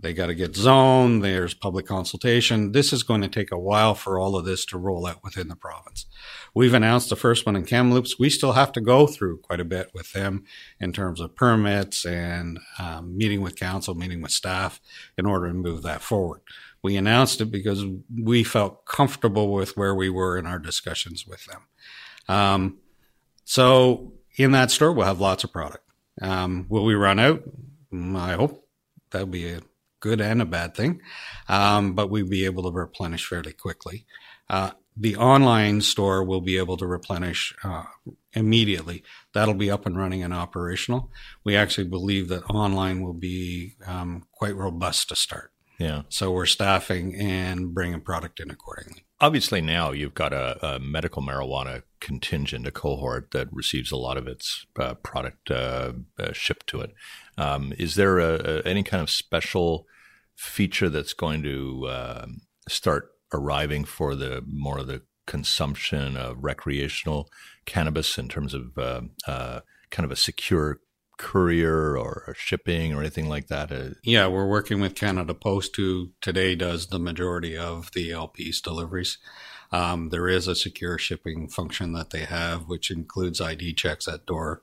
they 0.00 0.14
got 0.14 0.26
to 0.26 0.34
get 0.34 0.56
zoned. 0.56 1.22
There's 1.22 1.52
public 1.52 1.86
consultation. 1.86 2.72
This 2.72 2.92
is 2.92 3.02
going 3.02 3.20
to 3.20 3.28
take 3.28 3.52
a 3.52 3.58
while 3.58 3.94
for 3.94 4.18
all 4.18 4.36
of 4.36 4.44
this 4.44 4.64
to 4.66 4.78
roll 4.78 5.06
out 5.06 5.22
within 5.22 5.48
the 5.48 5.56
province. 5.56 6.06
We've 6.54 6.74
announced 6.74 7.10
the 7.10 7.16
first 7.16 7.44
one 7.44 7.54
in 7.54 7.64
Kamloops. 7.64 8.18
We 8.18 8.30
still 8.30 8.52
have 8.52 8.72
to 8.72 8.80
go 8.80 9.06
through 9.06 9.38
quite 9.38 9.60
a 9.60 9.64
bit 9.64 9.90
with 9.92 10.12
them 10.12 10.44
in 10.80 10.92
terms 10.92 11.20
of 11.20 11.36
permits 11.36 12.04
and 12.06 12.58
um, 12.78 13.16
meeting 13.16 13.42
with 13.42 13.56
council, 13.56 13.94
meeting 13.94 14.22
with 14.22 14.32
staff 14.32 14.80
in 15.18 15.26
order 15.26 15.48
to 15.48 15.54
move 15.54 15.82
that 15.82 16.00
forward. 16.00 16.40
We 16.82 16.96
announced 16.96 17.40
it 17.42 17.46
because 17.46 17.84
we 18.14 18.42
felt 18.42 18.86
comfortable 18.86 19.52
with 19.52 19.76
where 19.76 19.94
we 19.94 20.08
were 20.08 20.38
in 20.38 20.46
our 20.46 20.58
discussions 20.58 21.26
with 21.26 21.44
them. 21.44 21.62
Um, 22.26 22.78
so 23.44 24.14
in 24.36 24.52
that 24.52 24.70
store, 24.70 24.92
we'll 24.92 25.06
have 25.06 25.20
lots 25.20 25.44
of 25.44 25.52
product. 25.52 25.84
Um, 26.22 26.66
will 26.68 26.84
we 26.84 26.94
run 26.94 27.18
out? 27.18 27.42
Mm, 27.92 28.16
I 28.16 28.34
hope 28.34 28.66
that'll 29.10 29.26
be 29.26 29.52
a 29.52 29.60
good 30.00 30.20
and 30.20 30.42
a 30.42 30.46
bad 30.46 30.74
thing, 30.74 31.00
um, 31.48 31.94
but 31.94 32.10
we'll 32.10 32.28
be 32.28 32.44
able 32.44 32.64
to 32.64 32.70
replenish 32.76 33.26
fairly 33.26 33.52
quickly. 33.52 34.06
Uh, 34.48 34.72
the 34.96 35.16
online 35.16 35.80
store 35.80 36.24
will 36.24 36.40
be 36.40 36.58
able 36.58 36.76
to 36.76 36.86
replenish 36.86 37.54
uh, 37.62 37.84
immediately. 38.32 39.02
That'll 39.32 39.54
be 39.54 39.70
up 39.70 39.86
and 39.86 39.96
running 39.96 40.22
and 40.22 40.34
operational. 40.34 41.10
We 41.44 41.56
actually 41.56 41.88
believe 41.88 42.28
that 42.28 42.44
online 42.50 43.02
will 43.02 43.14
be 43.14 43.76
um, 43.86 44.26
quite 44.32 44.56
robust 44.56 45.08
to 45.08 45.16
start. 45.16 45.52
Yeah. 45.78 46.02
So 46.10 46.30
we're 46.30 46.44
staffing 46.44 47.14
and 47.14 47.72
bringing 47.72 48.02
product 48.02 48.38
in 48.38 48.50
accordingly. 48.50 49.06
Obviously, 49.18 49.62
now 49.62 49.92
you've 49.92 50.14
got 50.14 50.34
a, 50.34 50.74
a 50.74 50.78
medical 50.78 51.22
marijuana 51.22 51.82
contingent, 52.00 52.66
a 52.66 52.70
cohort 52.70 53.30
that 53.30 53.48
receives 53.50 53.90
a 53.90 53.96
lot 53.96 54.18
of 54.18 54.26
its 54.26 54.66
uh, 54.78 54.94
product 54.94 55.50
uh, 55.50 55.92
uh, 56.18 56.32
shipped 56.32 56.66
to 56.68 56.80
it. 56.80 56.92
Um, 57.40 57.72
is 57.78 57.94
there 57.94 58.18
a, 58.18 58.34
a, 58.34 58.62
any 58.62 58.82
kind 58.82 59.02
of 59.02 59.08
special 59.08 59.86
feature 60.36 60.90
that's 60.90 61.14
going 61.14 61.42
to 61.42 61.86
uh, 61.86 62.26
start 62.68 63.12
arriving 63.32 63.84
for 63.86 64.14
the 64.14 64.44
more 64.46 64.78
of 64.78 64.86
the 64.86 65.02
consumption 65.26 66.18
of 66.18 66.36
recreational 66.44 67.30
cannabis 67.64 68.18
in 68.18 68.28
terms 68.28 68.52
of 68.52 68.76
uh, 68.76 69.00
uh, 69.26 69.60
kind 69.90 70.04
of 70.04 70.12
a 70.12 70.16
secure 70.16 70.80
courier 71.16 71.96
or 71.96 72.34
shipping 72.36 72.92
or 72.92 73.00
anything 73.00 73.28
like 73.28 73.46
that? 73.46 73.72
Uh, 73.72 73.90
yeah, 74.02 74.26
we're 74.26 74.48
working 74.48 74.78
with 74.78 74.94
Canada 74.94 75.32
Post, 75.32 75.76
who 75.76 76.10
today 76.20 76.54
does 76.54 76.88
the 76.88 76.98
majority 76.98 77.56
of 77.56 77.90
the 77.92 78.12
LP's 78.12 78.60
deliveries. 78.60 79.16
Um, 79.72 80.08
there 80.08 80.28
is 80.28 80.48
a 80.48 80.56
secure 80.56 80.98
shipping 80.98 81.48
function 81.48 81.92
that 81.92 82.10
they 82.10 82.24
have, 82.24 82.68
which 82.68 82.90
includes 82.90 83.40
ID 83.40 83.74
checks 83.74 84.08
at 84.08 84.26
door. 84.26 84.60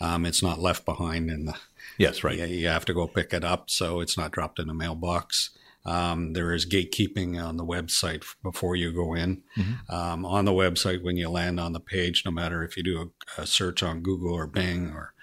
Um, 0.00 0.26
it's 0.26 0.42
not 0.42 0.60
left 0.60 0.84
behind 0.84 1.30
in 1.30 1.46
the 1.46 1.56
Yes, 2.00 2.24
right. 2.24 2.38
You, 2.38 2.46
you 2.46 2.68
have 2.68 2.86
to 2.86 2.94
go 2.94 3.06
pick 3.06 3.32
it 3.32 3.44
up, 3.44 3.70
so 3.70 4.00
it's 4.00 4.16
not 4.16 4.32
dropped 4.32 4.58
in 4.58 4.70
a 4.70 4.74
mailbox. 4.74 5.50
Um, 5.84 6.34
there 6.34 6.52
is 6.52 6.68
gatekeeping 6.68 7.42
on 7.42 7.56
the 7.56 7.64
website 7.64 8.24
before 8.42 8.76
you 8.76 8.92
go 8.92 9.14
in. 9.14 9.42
Mm-hmm. 9.56 9.94
Um, 9.94 10.24
on 10.24 10.44
the 10.44 10.52
website, 10.52 11.02
when 11.02 11.16
you 11.16 11.28
land 11.28 11.58
on 11.58 11.72
the 11.72 11.80
page, 11.80 12.22
no 12.24 12.30
matter 12.30 12.62
if 12.62 12.76
you 12.76 12.82
do 12.82 13.12
a, 13.38 13.42
a 13.42 13.46
search 13.46 13.82
on 13.82 14.02
Google 14.02 14.32
or 14.32 14.46
Bing 14.46 14.90
or 14.90 15.14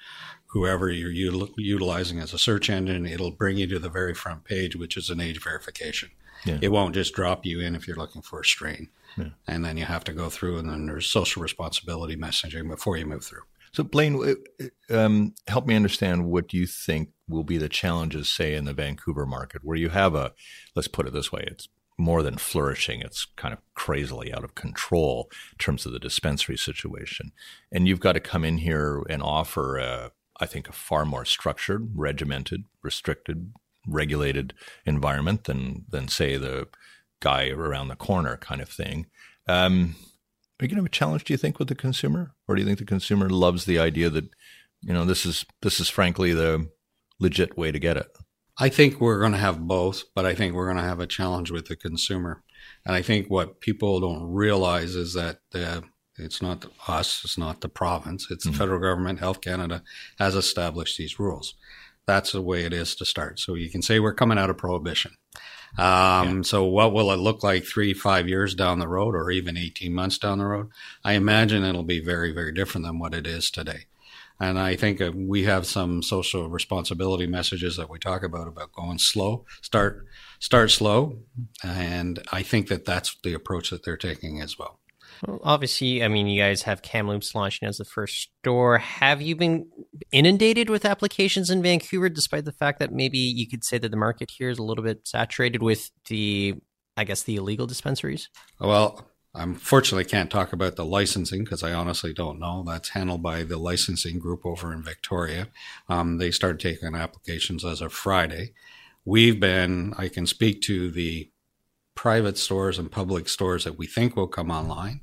whoever 0.47 0.89
you're 0.89 1.11
util- 1.11 1.53
utilizing 1.57 2.19
as 2.19 2.33
a 2.33 2.39
search 2.39 2.69
engine, 2.69 3.05
it'll 3.05 3.31
bring 3.31 3.57
you 3.57 3.67
to 3.67 3.79
the 3.79 3.89
very 3.89 4.13
front 4.13 4.45
page, 4.45 4.75
which 4.75 4.97
is 4.97 5.09
an 5.09 5.19
age 5.19 5.41
verification. 5.43 6.09
Yeah. 6.45 6.59
It 6.61 6.71
won't 6.71 6.95
just 6.95 7.13
drop 7.13 7.45
you 7.45 7.59
in 7.59 7.75
if 7.75 7.87
you're 7.87 7.97
looking 7.97 8.21
for 8.21 8.41
a 8.41 8.45
strain. 8.45 8.89
Yeah. 9.17 9.29
And 9.47 9.65
then 9.65 9.77
you 9.77 9.85
have 9.85 10.03
to 10.05 10.13
go 10.13 10.29
through, 10.29 10.57
and 10.59 10.69
then 10.69 10.85
there's 10.85 11.07
social 11.07 11.41
responsibility 11.41 12.15
messaging 12.15 12.69
before 12.69 12.97
you 12.97 13.05
move 13.05 13.25
through. 13.25 13.43
So, 13.77 13.83
Blaine, 13.83 14.35
um, 14.89 15.35
help 15.47 15.67
me 15.67 15.75
understand 15.75 16.25
what 16.25 16.51
you 16.51 16.65
think 16.65 17.09
will 17.29 17.43
be 17.43 17.59
the 17.59 17.69
challenges, 17.69 18.27
say, 18.27 18.55
in 18.55 18.65
the 18.65 18.73
Vancouver 18.73 19.23
market, 19.23 19.63
where 19.63 19.77
you 19.77 19.89
have 19.89 20.15
a, 20.15 20.33
let's 20.75 20.87
put 20.87 21.05
it 21.05 21.13
this 21.13 21.31
way, 21.31 21.43
it's 21.45 21.69
more 21.95 22.23
than 22.23 22.39
flourishing. 22.39 23.01
It's 23.01 23.25
kind 23.35 23.53
of 23.53 23.59
crazily 23.75 24.33
out 24.33 24.43
of 24.43 24.55
control 24.55 25.29
in 25.51 25.59
terms 25.59 25.85
of 25.85 25.91
the 25.91 25.99
dispensary 25.99 26.57
situation. 26.57 27.33
And 27.71 27.87
you've 27.87 27.99
got 27.99 28.13
to 28.13 28.19
come 28.19 28.43
in 28.43 28.57
here 28.57 29.03
and 29.11 29.21
offer, 29.21 29.77
a, 29.77 30.11
I 30.39 30.47
think, 30.47 30.67
a 30.67 30.73
far 30.73 31.05
more 31.05 31.23
structured, 31.23 31.91
regimented, 31.93 32.63
restricted, 32.81 33.53
regulated 33.85 34.55
environment 34.87 35.43
than, 35.43 35.85
than 35.87 36.07
say, 36.07 36.35
the 36.37 36.67
guy 37.19 37.49
around 37.49 37.89
the 37.89 37.95
corner 37.95 38.37
kind 38.37 38.59
of 38.59 38.69
thing. 38.69 39.05
Um, 39.47 39.97
are 40.59 40.65
you 40.65 40.69
going 40.69 40.77
to 40.77 40.81
have 40.81 40.85
a 40.85 40.89
challenge, 40.89 41.23
do 41.23 41.33
you 41.33 41.37
think, 41.37 41.59
with 41.59 41.67
the 41.67 41.75
consumer? 41.75 42.33
Or 42.47 42.55
do 42.55 42.61
you 42.61 42.67
think 42.67 42.79
the 42.79 42.85
consumer 42.85 43.29
loves 43.29 43.65
the 43.65 43.77
idea 43.79 44.09
that, 44.09 44.25
you 44.81 44.93
know, 44.93 45.05
this 45.05 45.25
is, 45.25 45.45
this 45.61 45.79
is 45.79 45.89
frankly 45.89 46.33
the 46.33 46.69
legit 47.19 47.57
way 47.57 47.71
to 47.71 47.79
get 47.79 47.97
it? 47.97 48.07
I 48.59 48.69
think 48.69 48.99
we're 48.99 49.19
going 49.19 49.33
to 49.33 49.37
have 49.37 49.67
both, 49.67 50.03
but 50.15 50.25
I 50.25 50.33
think 50.33 50.55
we're 50.55 50.65
going 50.65 50.77
to 50.77 50.83
have 50.83 50.99
a 50.99 51.07
challenge 51.07 51.51
with 51.51 51.67
the 51.67 51.75
consumer. 51.75 52.43
And 52.85 52.95
I 52.95 53.03
think 53.03 53.27
what 53.27 53.61
people 53.61 53.99
don't 53.99 54.23
realize 54.31 54.95
is 54.95 55.13
that 55.13 55.39
uh, 55.53 55.81
it's 56.17 56.41
not 56.41 56.65
us, 56.87 57.21
it's 57.23 57.37
not 57.37 57.61
the 57.61 57.69
province, 57.69 58.27
it's 58.31 58.45
mm-hmm. 58.45 58.53
the 58.53 58.57
federal 58.57 58.79
government. 58.79 59.19
Health 59.19 59.41
Canada 59.41 59.83
has 60.17 60.33
established 60.33 60.97
these 60.97 61.19
rules. 61.19 61.53
That's 62.07 62.31
the 62.31 62.41
way 62.41 62.63
it 62.63 62.73
is 62.73 62.95
to 62.95 63.05
start. 63.05 63.39
So 63.39 63.53
you 63.53 63.69
can 63.69 63.83
say 63.83 63.99
we're 63.99 64.13
coming 64.13 64.39
out 64.39 64.49
of 64.49 64.57
prohibition. 64.57 65.11
Um, 65.77 66.37
yeah. 66.37 66.41
So 66.43 66.63
what 66.63 66.93
will 66.93 67.11
it 67.11 67.17
look 67.17 67.43
like 67.43 67.65
three, 67.65 67.93
five 67.93 68.27
years 68.27 68.55
down 68.55 68.79
the 68.79 68.87
road, 68.87 69.15
or 69.15 69.31
even 69.31 69.57
18 69.57 69.93
months 69.93 70.17
down 70.17 70.39
the 70.39 70.45
road? 70.45 70.69
I 71.03 71.13
imagine 71.13 71.63
it'll 71.63 71.83
be 71.83 71.99
very, 71.99 72.31
very 72.31 72.51
different 72.51 72.85
than 72.85 72.99
what 72.99 73.13
it 73.13 73.27
is 73.27 73.51
today. 73.51 73.85
And 74.39 74.59
I 74.59 74.75
think 74.75 75.01
uh, 75.01 75.11
we 75.13 75.43
have 75.43 75.65
some 75.65 76.03
social 76.03 76.47
responsibility 76.47 77.25
messages 77.25 77.75
that 77.77 77.89
we 77.89 77.97
talk 77.97 78.23
about 78.23 78.47
about 78.47 78.71
going 78.71 78.99
slow, 78.99 79.45
start 79.61 80.05
start 80.39 80.69
slow, 80.69 81.17
and 81.63 82.19
I 82.31 82.43
think 82.43 82.67
that 82.67 82.85
that's 82.85 83.15
the 83.23 83.33
approach 83.33 83.71
that 83.71 83.83
they're 83.83 83.97
taking 83.97 84.39
as 84.41 84.59
well. 84.59 84.79
Well, 85.25 85.39
obviously, 85.43 86.03
I 86.03 86.07
mean, 86.07 86.27
you 86.27 86.41
guys 86.41 86.63
have 86.63 86.81
Kamloops 86.81 87.33
launching 87.33 87.67
as 87.67 87.77
the 87.77 87.85
first 87.85 88.29
store. 88.41 88.77
Have 88.77 89.21
you 89.21 89.35
been 89.35 89.69
inundated 90.11 90.69
with 90.69 90.85
applications 90.85 91.49
in 91.49 91.61
Vancouver, 91.61 92.09
despite 92.09 92.45
the 92.45 92.51
fact 92.51 92.79
that 92.79 92.91
maybe 92.91 93.17
you 93.17 93.47
could 93.47 93.63
say 93.63 93.77
that 93.77 93.89
the 93.89 93.97
market 93.97 94.31
here 94.31 94.49
is 94.49 94.59
a 94.59 94.63
little 94.63 94.83
bit 94.83 95.07
saturated 95.07 95.63
with 95.63 95.89
the, 96.07 96.55
I 96.95 97.03
guess, 97.03 97.23
the 97.23 97.35
illegal 97.35 97.65
dispensaries? 97.65 98.29
Well, 98.59 99.07
I 99.33 99.43
Unfortunately, 99.43 100.05
can't 100.05 100.31
talk 100.31 100.51
about 100.51 100.75
the 100.75 100.85
licensing 100.85 101.43
because 101.43 101.61
I 101.61 101.71
honestly 101.71 102.11
don't 102.11 102.39
know. 102.39 102.63
That's 102.65 102.89
handled 102.89 103.21
by 103.21 103.43
the 103.43 103.57
licensing 103.57 104.17
group 104.17 104.45
over 104.45 104.73
in 104.73 104.81
Victoria. 104.81 105.49
Um, 105.87 106.17
they 106.17 106.31
started 106.31 106.59
taking 106.59 106.95
applications 106.95 107.63
as 107.63 107.81
of 107.81 107.93
Friday. 107.93 108.53
We've 109.05 109.39
been, 109.39 109.93
I 109.97 110.07
can 110.07 110.25
speak 110.25 110.61
to 110.63 110.89
the 110.89 111.29
private 111.93 112.37
stores 112.37 112.79
and 112.79 112.91
public 112.91 113.29
stores 113.29 113.63
that 113.63 113.77
we 113.77 113.85
think 113.85 114.15
will 114.15 114.27
come 114.27 114.49
online. 114.49 115.01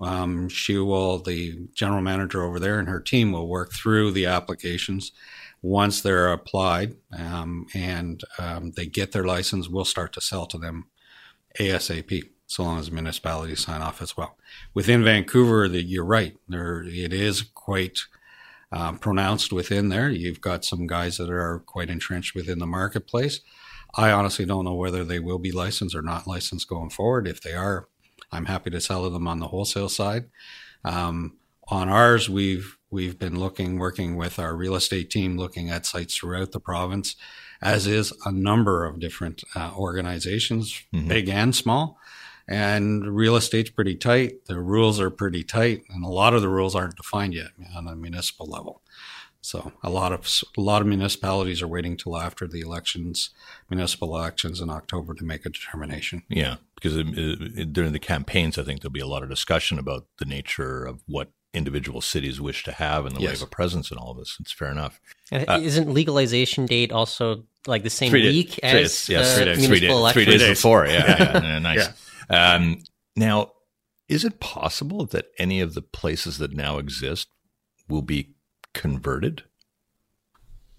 Um, 0.00 0.48
she 0.48 0.78
will, 0.78 1.18
the 1.18 1.68
general 1.74 2.00
manager 2.00 2.42
over 2.42 2.58
there 2.58 2.78
and 2.78 2.88
her 2.88 3.00
team 3.00 3.32
will 3.32 3.48
work 3.48 3.72
through 3.72 4.12
the 4.12 4.26
applications 4.26 5.12
once 5.62 6.00
they're 6.00 6.32
applied 6.32 6.96
um, 7.18 7.66
and 7.74 8.22
um, 8.38 8.72
they 8.72 8.86
get 8.86 9.12
their 9.12 9.24
license. 9.24 9.68
We'll 9.68 9.84
start 9.84 10.12
to 10.14 10.20
sell 10.20 10.46
to 10.46 10.58
them 10.58 10.86
ASAP 11.58 12.30
so 12.46 12.64
long 12.64 12.80
as 12.80 12.90
municipalities 12.90 13.60
sign 13.60 13.80
off 13.80 14.02
as 14.02 14.16
well. 14.16 14.36
Within 14.74 15.04
Vancouver, 15.04 15.68
the, 15.68 15.82
you're 15.82 16.04
right. 16.04 16.36
There, 16.48 16.82
it 16.82 17.12
is 17.12 17.42
quite 17.42 18.00
um, 18.72 18.98
pronounced 18.98 19.52
within 19.52 19.88
there. 19.88 20.10
You've 20.10 20.40
got 20.40 20.64
some 20.64 20.88
guys 20.88 21.16
that 21.18 21.30
are 21.30 21.60
quite 21.60 21.90
entrenched 21.90 22.34
within 22.34 22.58
the 22.58 22.66
marketplace. 22.66 23.40
I 23.94 24.10
honestly 24.10 24.44
don't 24.44 24.64
know 24.64 24.74
whether 24.74 25.04
they 25.04 25.20
will 25.20 25.38
be 25.38 25.52
licensed 25.52 25.94
or 25.94 26.02
not 26.02 26.26
licensed 26.26 26.68
going 26.68 26.90
forward. 26.90 27.28
If 27.28 27.40
they 27.40 27.54
are, 27.54 27.86
I'm 28.32 28.46
happy 28.46 28.70
to 28.70 28.80
sell 28.80 29.08
them 29.10 29.26
on 29.26 29.40
the 29.40 29.48
wholesale 29.48 29.88
side. 29.88 30.26
Um, 30.84 31.36
on 31.68 31.88
ours, 31.88 32.28
we've 32.28 32.76
we've 32.90 33.18
been 33.18 33.38
looking, 33.38 33.78
working 33.78 34.16
with 34.16 34.38
our 34.38 34.56
real 34.56 34.74
estate 34.74 35.10
team, 35.10 35.36
looking 35.36 35.70
at 35.70 35.86
sites 35.86 36.16
throughout 36.16 36.52
the 36.52 36.60
province, 36.60 37.16
as 37.62 37.86
is 37.86 38.12
a 38.24 38.32
number 38.32 38.84
of 38.84 38.98
different 38.98 39.44
uh, 39.54 39.72
organizations, 39.76 40.82
mm-hmm. 40.92 41.08
big 41.08 41.28
and 41.28 41.54
small 41.54 41.98
and 42.50 43.16
real 43.16 43.36
estate's 43.36 43.70
pretty 43.70 43.94
tight. 43.94 44.44
The 44.46 44.58
rules 44.58 45.00
are 45.00 45.08
pretty 45.08 45.44
tight, 45.44 45.84
and 45.88 46.04
a 46.04 46.08
lot 46.08 46.34
of 46.34 46.42
the 46.42 46.48
rules 46.48 46.74
aren't 46.74 46.96
defined 46.96 47.32
yet 47.32 47.52
on 47.76 47.86
a 47.86 47.94
municipal 47.94 48.46
level. 48.46 48.82
So 49.42 49.72
a 49.82 49.88
lot 49.88 50.12
of 50.12 50.28
a 50.56 50.60
lot 50.60 50.82
of 50.82 50.88
municipalities 50.88 51.62
are 51.62 51.68
waiting 51.68 51.96
till 51.96 52.16
after 52.18 52.46
the 52.46 52.60
elections, 52.60 53.30
municipal 53.70 54.14
elections 54.16 54.60
in 54.60 54.68
October, 54.68 55.14
to 55.14 55.24
make 55.24 55.46
a 55.46 55.50
determination. 55.50 56.22
Yeah, 56.28 56.56
because 56.74 56.96
it, 56.96 57.06
it, 57.16 57.72
during 57.72 57.92
the 57.92 57.98
campaigns, 57.98 58.58
I 58.58 58.64
think 58.64 58.82
there'll 58.82 58.92
be 58.92 59.00
a 59.00 59.06
lot 59.06 59.22
of 59.22 59.30
discussion 59.30 59.78
about 59.78 60.06
the 60.18 60.26
nature 60.26 60.84
of 60.84 61.02
what 61.06 61.30
individual 61.52 62.00
cities 62.00 62.40
wish 62.40 62.64
to 62.64 62.72
have 62.72 63.06
in 63.06 63.14
the 63.14 63.20
yes. 63.20 63.28
way 63.28 63.34
of 63.34 63.42
a 63.42 63.46
presence 63.46 63.90
in 63.90 63.98
all 63.98 64.12
of 64.12 64.18
this. 64.18 64.36
It's 64.40 64.52
fair 64.52 64.70
enough. 64.70 65.00
Uh, 65.32 65.58
Isn't 65.62 65.92
legalization 65.92 66.66
date 66.66 66.92
also 66.92 67.44
like 67.66 67.82
the 67.82 67.90
same 67.90 68.12
week 68.12 68.56
day, 68.56 68.82
as 68.82 69.06
three, 69.06 69.14
yes, 69.14 69.36
three 69.36 69.44
days, 69.46 69.66
three, 69.66 69.80
days, 69.80 70.12
three 70.12 70.24
days 70.26 70.48
before? 70.48 70.86
Yeah, 70.86 71.16
yeah, 71.18 71.42
yeah 71.42 71.58
nice. 71.58 71.88
Yeah. 72.30 72.54
Um, 72.54 72.82
now, 73.16 73.52
is 74.08 74.24
it 74.24 74.38
possible 74.40 75.06
that 75.06 75.26
any 75.38 75.60
of 75.60 75.74
the 75.74 75.82
places 75.82 76.38
that 76.38 76.52
now 76.52 76.78
exist 76.78 77.28
will 77.88 78.02
be 78.02 78.34
converted? 78.74 79.44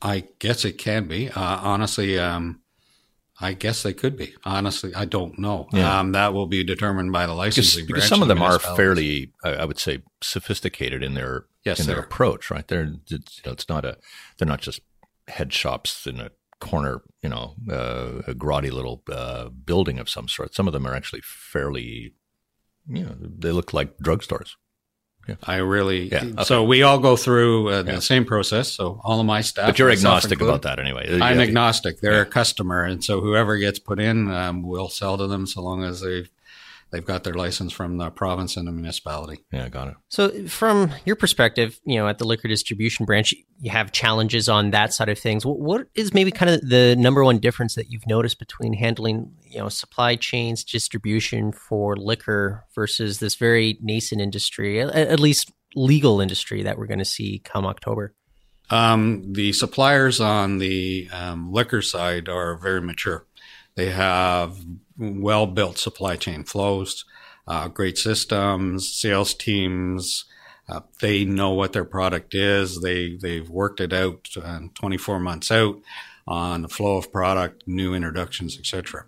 I 0.02 0.26
guess 0.40 0.66
it 0.66 0.78
can 0.78 1.08
be. 1.08 1.30
Uh, 1.30 1.60
honestly, 1.62 2.18
um, 2.18 2.62
I 3.40 3.54
guess 3.54 3.84
they 3.84 3.94
could 3.94 4.18
be. 4.18 4.36
Honestly, 4.44 4.94
I 4.94 5.06
don't 5.06 5.38
know. 5.40 5.68
Yeah. 5.74 6.00
Um, 6.00 6.12
that 6.12 6.34
will 6.34 6.48
be 6.48 6.64
determined 6.64 7.12
by 7.12 7.26
the 7.26 7.34
licensing. 7.34 7.86
Because, 7.86 8.04
because 8.04 8.10
some 8.10 8.22
of 8.22 8.28
them 8.28 8.42
are 8.42 8.60
fairly, 8.60 9.32
I 9.44 9.66
would 9.66 9.80
say, 9.80 10.04
sophisticated 10.22 11.04
in 11.04 11.14
their 11.14 11.46
yes, 11.64 11.80
in 11.80 11.88
their 11.88 12.00
approach. 12.00 12.52
Right? 12.52 12.68
They're 12.68 12.94
it's, 13.10 13.38
you 13.38 13.44
know, 13.46 13.52
it's 13.52 13.70
not 13.70 13.86
a 13.86 13.98
they're 14.38 14.48
not 14.48 14.62
just 14.62 14.82
head 15.28 15.54
shops 15.54 16.06
in 16.06 16.20
a 16.20 16.32
corner, 16.60 17.02
you 17.24 17.30
know, 17.30 17.56
uh, 17.70 18.22
a 18.28 18.36
grotty 18.36 18.72
little 18.72 19.04
uh, 19.12 19.50
building 19.50 19.98
of 20.00 20.10
some 20.10 20.28
sort. 20.28 20.54
Some 20.54 20.68
of 20.68 20.74
them 20.74 20.86
are 20.86 20.96
actually 20.96 21.22
fairly, 21.24 22.14
you 22.88 23.04
know, 23.04 23.16
they 23.20 23.52
look 23.52 23.74
like 23.74 23.98
drugstores. 23.98 24.52
Yeah. 25.28 25.36
I 25.44 25.58
really, 25.58 26.10
yeah. 26.10 26.24
Okay. 26.24 26.44
So 26.44 26.64
we 26.64 26.84
all 26.84 27.00
go 27.00 27.16
through 27.16 27.70
uh, 27.70 27.82
the 27.84 27.94
yeah. 27.94 28.00
same 28.00 28.26
process. 28.26 28.72
So 28.72 29.00
all 29.04 29.20
of 29.20 29.26
my 29.26 29.42
staff. 29.42 29.68
But 29.68 29.80
you're 29.80 29.92
agnostic 29.92 30.42
about 30.42 30.64
that 30.64 30.80
anyway. 30.80 31.20
I'm 31.20 31.40
agnostic. 31.40 32.02
They're 32.02 32.24
a 32.24 32.26
customer, 32.26 32.84
and 32.84 33.04
so 33.04 33.22
whoever 33.22 33.58
gets 33.58 33.80
put 33.80 34.00
in, 34.00 34.32
um, 34.32 34.64
we'll 34.64 34.90
sell 34.90 35.18
to 35.18 35.28
them 35.28 35.46
so 35.46 35.62
long 35.62 35.84
as 35.84 36.02
they've 36.02 36.30
they've 36.92 37.06
got 37.06 37.24
their 37.24 37.34
license 37.34 37.72
from 37.74 37.98
the 37.98 38.10
province 38.12 38.58
and 38.58 38.68
the 38.68 38.72
municipality. 38.72 39.44
Yeah, 39.52 39.70
got 39.70 39.90
it. 39.90 39.96
So, 40.10 40.48
from 40.48 40.94
your 41.06 41.16
perspective, 41.16 41.80
you 41.86 41.96
know, 41.96 42.08
at 42.08 42.18
the 42.18 42.26
liquor 42.26 42.48
distribution 42.48 43.06
branch, 43.06 43.34
you 43.60 43.72
have 43.72 43.92
challenges 43.92 44.50
on 44.50 44.72
that 44.72 44.94
side 44.94 45.10
of 45.10 45.18
things. 45.18 45.46
What 45.46 45.88
is 45.96 46.14
maybe 46.14 46.32
kind 46.32 46.52
of 46.52 46.68
the 46.68 46.96
number 46.98 47.24
one 47.24 47.40
difference 47.40 47.76
that 47.76 47.90
you've 47.90 48.08
noticed 48.08 48.40
between 48.40 48.74
handling, 48.74 49.34
you 49.44 49.60
know, 49.60 49.70
supply 49.70 50.16
chains, 50.16 50.64
distribution 50.64 51.52
for 51.52 51.96
liquor 51.96 52.66
versus 52.76 53.20
this 53.20 53.36
very 53.36 53.78
nascent 53.82 54.22
industry, 54.22 54.82
at 54.82 55.20
least 55.20 55.52
legal 55.76 56.20
industry 56.22 56.64
that 56.64 56.78
we're 56.78 56.88
going 56.88 57.00
to 57.00 57.06
see 57.06 57.40
come 57.40 57.66
October? 57.66 58.14
Um, 58.70 59.34
the 59.34 59.52
suppliers 59.52 60.22
on 60.22 60.58
the 60.58 61.10
um, 61.12 61.52
liquor 61.52 61.82
side 61.82 62.30
are 62.30 62.56
very 62.56 62.82
mature. 62.82 63.26
They 63.76 63.92
have 63.92 64.58
well 64.98 65.48
built 65.48 65.78
supply 65.78 66.16
chain 66.16 66.44
flows, 66.44 67.06
uh, 67.48 67.68
great 67.68 67.98
systems, 67.98 68.92
sales 68.92 69.34
teams. 69.34 70.26
Uh, 70.70 70.82
they 71.00 71.26
know 71.26 71.52
what 71.52 71.74
their 71.74 71.86
product 71.86 72.34
is. 72.34 72.82
They 72.82 73.16
they've 73.16 73.50
worked 73.50 73.80
it 73.80 73.94
out 73.94 74.30
uh, 74.42 74.60
24 74.76 75.20
months 75.20 75.52
out 75.52 75.82
on 76.28 76.62
the 76.62 76.70
flow 76.70 76.98
of 76.98 77.12
product, 77.12 77.64
new 77.68 77.94
introductions, 77.94 78.58
etc. 78.58 79.06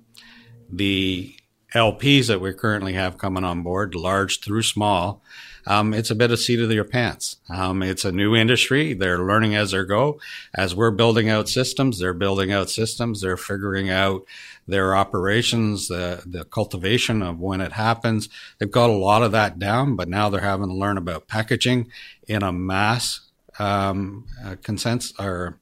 The 0.69 1.35
LPs 1.73 2.27
that 2.27 2.41
we 2.41 2.53
currently 2.53 2.93
have 2.93 3.17
coming 3.17 3.43
on 3.43 3.63
board, 3.63 3.95
large 3.95 4.41
through 4.41 4.63
small, 4.63 5.23
um, 5.65 5.93
it's 5.93 6.11
a 6.11 6.15
bit 6.15 6.31
of 6.31 6.39
seat 6.39 6.59
of 6.59 6.71
your 6.71 6.83
pants. 6.83 7.37
Um, 7.49 7.81
it's 7.81 8.05
a 8.05 8.11
new 8.11 8.35
industry. 8.35 8.93
They're 8.93 9.19
learning 9.19 9.55
as 9.55 9.71
they 9.71 9.83
go. 9.83 10.19
As 10.53 10.75
we're 10.75 10.91
building 10.91 11.29
out 11.29 11.47
systems, 11.47 11.99
they're 11.99 12.13
building 12.13 12.51
out 12.51 12.69
systems. 12.69 13.21
They're 13.21 13.37
figuring 13.37 13.89
out 13.89 14.25
their 14.67 14.95
operations, 14.95 15.87
the, 15.87 16.23
the 16.25 16.45
cultivation 16.45 17.21
of 17.21 17.39
when 17.39 17.61
it 17.61 17.73
happens. 17.73 18.29
They've 18.57 18.71
got 18.71 18.89
a 18.89 18.93
lot 18.93 19.23
of 19.23 19.31
that 19.33 19.59
down, 19.59 19.95
but 19.95 20.07
now 20.07 20.29
they're 20.29 20.41
having 20.41 20.69
to 20.69 20.75
learn 20.75 20.97
about 20.97 21.27
packaging 21.27 21.91
in 22.27 22.43
a 22.43 22.51
mass 22.51 23.21
um, 23.59 24.25
uh, 24.43 24.55
consent 24.63 25.11
or 25.19 25.59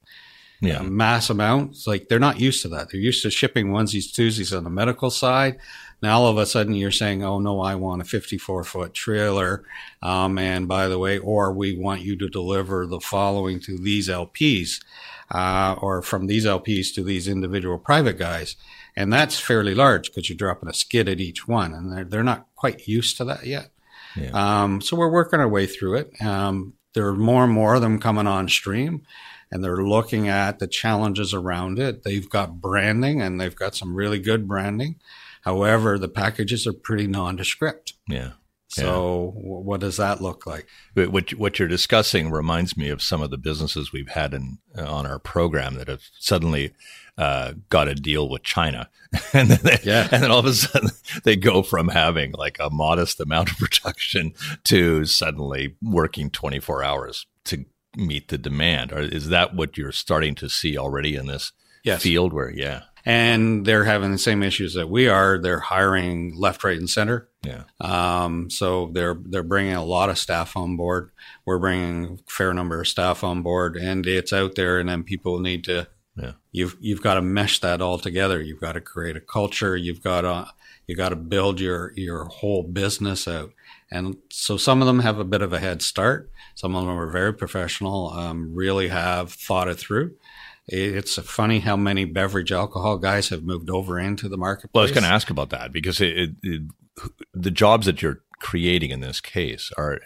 yeah. 0.61 0.81
mass 0.81 1.29
amounts. 1.29 1.87
Like 1.87 2.07
they're 2.07 2.19
not 2.19 2.39
used 2.39 2.61
to 2.61 2.69
that. 2.69 2.89
They're 2.89 3.01
used 3.01 3.23
to 3.23 3.31
shipping 3.31 3.67
onesies, 3.67 4.11
twosies 4.11 4.55
on 4.55 4.63
the 4.63 4.69
medical 4.69 5.09
side. 5.09 5.57
Now 6.01 6.21
all 6.21 6.27
of 6.27 6.37
a 6.37 6.45
sudden 6.45 6.73
you're 6.73 6.91
saying, 6.91 7.23
"Oh 7.23 7.39
no, 7.39 7.61
I 7.61 7.75
want 7.75 8.01
a 8.01 8.05
54 8.05 8.63
foot 8.63 8.93
trailer," 8.93 9.63
um, 10.01 10.37
and 10.37 10.67
by 10.67 10.87
the 10.87 10.97
way, 10.97 11.19
or 11.19 11.51
we 11.53 11.77
want 11.77 12.01
you 12.01 12.15
to 12.17 12.29
deliver 12.29 12.87
the 12.87 12.99
following 12.99 13.59
to 13.61 13.77
these 13.77 14.07
LPs, 14.07 14.83
uh, 15.29 15.75
or 15.79 16.01
from 16.01 16.25
these 16.25 16.45
LPs 16.45 16.93
to 16.95 17.03
these 17.03 17.27
individual 17.27 17.77
private 17.77 18.17
guys, 18.17 18.55
and 18.95 19.11
that's 19.11 19.39
fairly 19.39 19.75
large 19.75 20.07
because 20.07 20.29
you're 20.29 20.37
dropping 20.37 20.69
a 20.69 20.73
skid 20.73 21.09
at 21.09 21.19
each 21.19 21.47
one, 21.47 21.73
and 21.73 21.91
they're 21.91 22.05
they're 22.05 22.23
not 22.23 22.47
quite 22.55 22.87
used 22.87 23.17
to 23.17 23.25
that 23.25 23.45
yet. 23.45 23.71
Yeah. 24.15 24.31
Um, 24.33 24.81
so 24.81 24.97
we're 24.97 25.11
working 25.11 25.39
our 25.39 25.47
way 25.47 25.65
through 25.65 25.97
it. 25.97 26.21
Um, 26.21 26.73
there 26.93 27.07
are 27.07 27.15
more 27.15 27.45
and 27.45 27.53
more 27.53 27.75
of 27.75 27.81
them 27.81 27.99
coming 27.99 28.27
on 28.27 28.49
stream 28.49 29.05
and 29.51 29.63
they're 29.63 29.83
looking 29.83 30.29
at 30.29 30.59
the 30.59 30.67
challenges 30.67 31.33
around 31.33 31.77
it. 31.77 32.03
They've 32.03 32.29
got 32.29 32.61
branding 32.61 33.21
and 33.21 33.39
they've 33.39 33.55
got 33.55 33.75
some 33.75 33.95
really 33.95 34.19
good 34.19 34.47
branding. 34.47 34.99
However, 35.41 35.97
the 35.97 36.07
packages 36.07 36.65
are 36.65 36.73
pretty 36.73 37.07
nondescript. 37.07 37.93
Yeah. 38.07 38.31
So, 38.71 39.33
yeah. 39.35 39.41
what 39.41 39.81
does 39.81 39.97
that 39.97 40.21
look 40.21 40.47
like? 40.47 40.65
What 40.93 41.31
what 41.31 41.59
you're 41.59 41.67
discussing 41.67 42.31
reminds 42.31 42.77
me 42.77 42.87
of 42.87 43.01
some 43.01 43.21
of 43.21 43.29
the 43.29 43.37
businesses 43.37 43.91
we've 43.91 44.07
had 44.07 44.33
in 44.33 44.59
on 44.77 45.05
our 45.05 45.19
program 45.19 45.73
that 45.73 45.89
have 45.89 46.03
suddenly 46.19 46.73
uh, 47.17 47.53
got 47.69 47.89
a 47.89 47.95
deal 47.95 48.29
with 48.29 48.43
China, 48.43 48.89
and 49.33 49.49
then 49.49 49.59
they, 49.61 49.79
yeah. 49.83 50.07
and 50.09 50.23
then 50.23 50.31
all 50.31 50.39
of 50.39 50.45
a 50.45 50.53
sudden 50.53 50.89
they 51.25 51.35
go 51.35 51.63
from 51.63 51.89
having 51.89 52.31
like 52.31 52.57
a 52.61 52.69
modest 52.69 53.19
amount 53.19 53.51
of 53.51 53.57
production 53.59 54.33
to 54.63 55.03
suddenly 55.03 55.75
working 55.81 56.29
24 56.29 56.81
hours 56.81 57.25
to 57.43 57.65
meet 57.97 58.29
the 58.29 58.37
demand. 58.37 58.93
Or 58.93 58.99
is 58.99 59.27
that 59.27 59.53
what 59.53 59.77
you're 59.77 59.91
starting 59.91 60.33
to 60.35 60.47
see 60.47 60.77
already 60.77 61.17
in 61.17 61.27
this 61.27 61.51
yes. 61.83 62.01
field? 62.01 62.31
Where 62.31 62.49
yeah, 62.49 62.83
and 63.05 63.65
they're 63.65 63.83
having 63.83 64.13
the 64.13 64.17
same 64.17 64.43
issues 64.43 64.75
that 64.75 64.89
we 64.89 65.09
are. 65.09 65.37
They're 65.37 65.59
hiring 65.59 66.35
left, 66.37 66.63
right, 66.63 66.77
and 66.77 66.89
center. 66.89 67.27
Yeah. 67.43 67.63
Um, 67.79 68.49
so 68.49 68.91
they're 68.93 69.17
they're 69.25 69.41
bringing 69.41 69.73
a 69.73 69.83
lot 69.83 70.09
of 70.09 70.19
staff 70.19 70.55
on 70.55 70.77
board. 70.77 71.11
We're 71.45 71.57
bringing 71.57 72.19
a 72.19 72.31
fair 72.31 72.53
number 72.53 72.81
of 72.81 72.87
staff 72.87 73.23
on 73.23 73.41
board, 73.41 73.77
and 73.77 74.05
it's 74.05 74.31
out 74.31 74.55
there. 74.55 74.79
And 74.79 74.89
then 74.89 75.03
people 75.03 75.39
need 75.39 75.63
to. 75.65 75.87
Yeah. 76.15 76.33
You've 76.51 76.77
you've 76.79 77.01
got 77.01 77.15
to 77.15 77.21
mesh 77.21 77.59
that 77.59 77.81
all 77.81 77.97
together. 77.97 78.41
You've 78.41 78.59
got 78.59 78.73
to 78.73 78.81
create 78.81 79.15
a 79.15 79.21
culture. 79.21 79.75
You've 79.75 80.03
got 80.03 80.21
to 80.21 80.47
you 80.85 80.95
got 80.95 81.09
to 81.09 81.15
build 81.15 81.59
your 81.59 81.93
your 81.95 82.25
whole 82.25 82.63
business 82.63 83.27
out. 83.27 83.51
And 83.89 84.17
so 84.29 84.55
some 84.55 84.81
of 84.81 84.87
them 84.87 84.99
have 84.99 85.19
a 85.19 85.25
bit 85.25 85.41
of 85.41 85.51
a 85.51 85.59
head 85.59 85.81
start. 85.81 86.29
Some 86.55 86.75
of 86.75 86.85
them 86.85 86.97
are 86.97 87.09
very 87.09 87.33
professional. 87.33 88.09
Um, 88.09 88.53
really 88.53 88.89
have 88.89 89.33
thought 89.33 89.67
it 89.67 89.79
through 89.79 90.15
it's 90.67 91.15
funny 91.15 91.59
how 91.59 91.75
many 91.75 92.05
beverage 92.05 92.51
alcohol 92.51 92.97
guys 92.97 93.29
have 93.29 93.43
moved 93.43 93.69
over 93.69 93.99
into 93.99 94.29
the 94.29 94.37
marketplace. 94.37 94.71
Well, 94.73 94.83
I 94.83 94.85
was 94.85 94.91
going 94.91 95.03
to 95.03 95.09
ask 95.09 95.29
about 95.29 95.49
that 95.49 95.71
because 95.71 95.99
it, 95.99 96.31
it, 96.43 96.61
the 97.33 97.51
jobs 97.51 97.85
that 97.85 98.01
you're 98.01 98.21
creating 98.39 98.89
in 98.89 99.01
this 99.01 99.21
case 99.21 99.71
are 99.77 99.99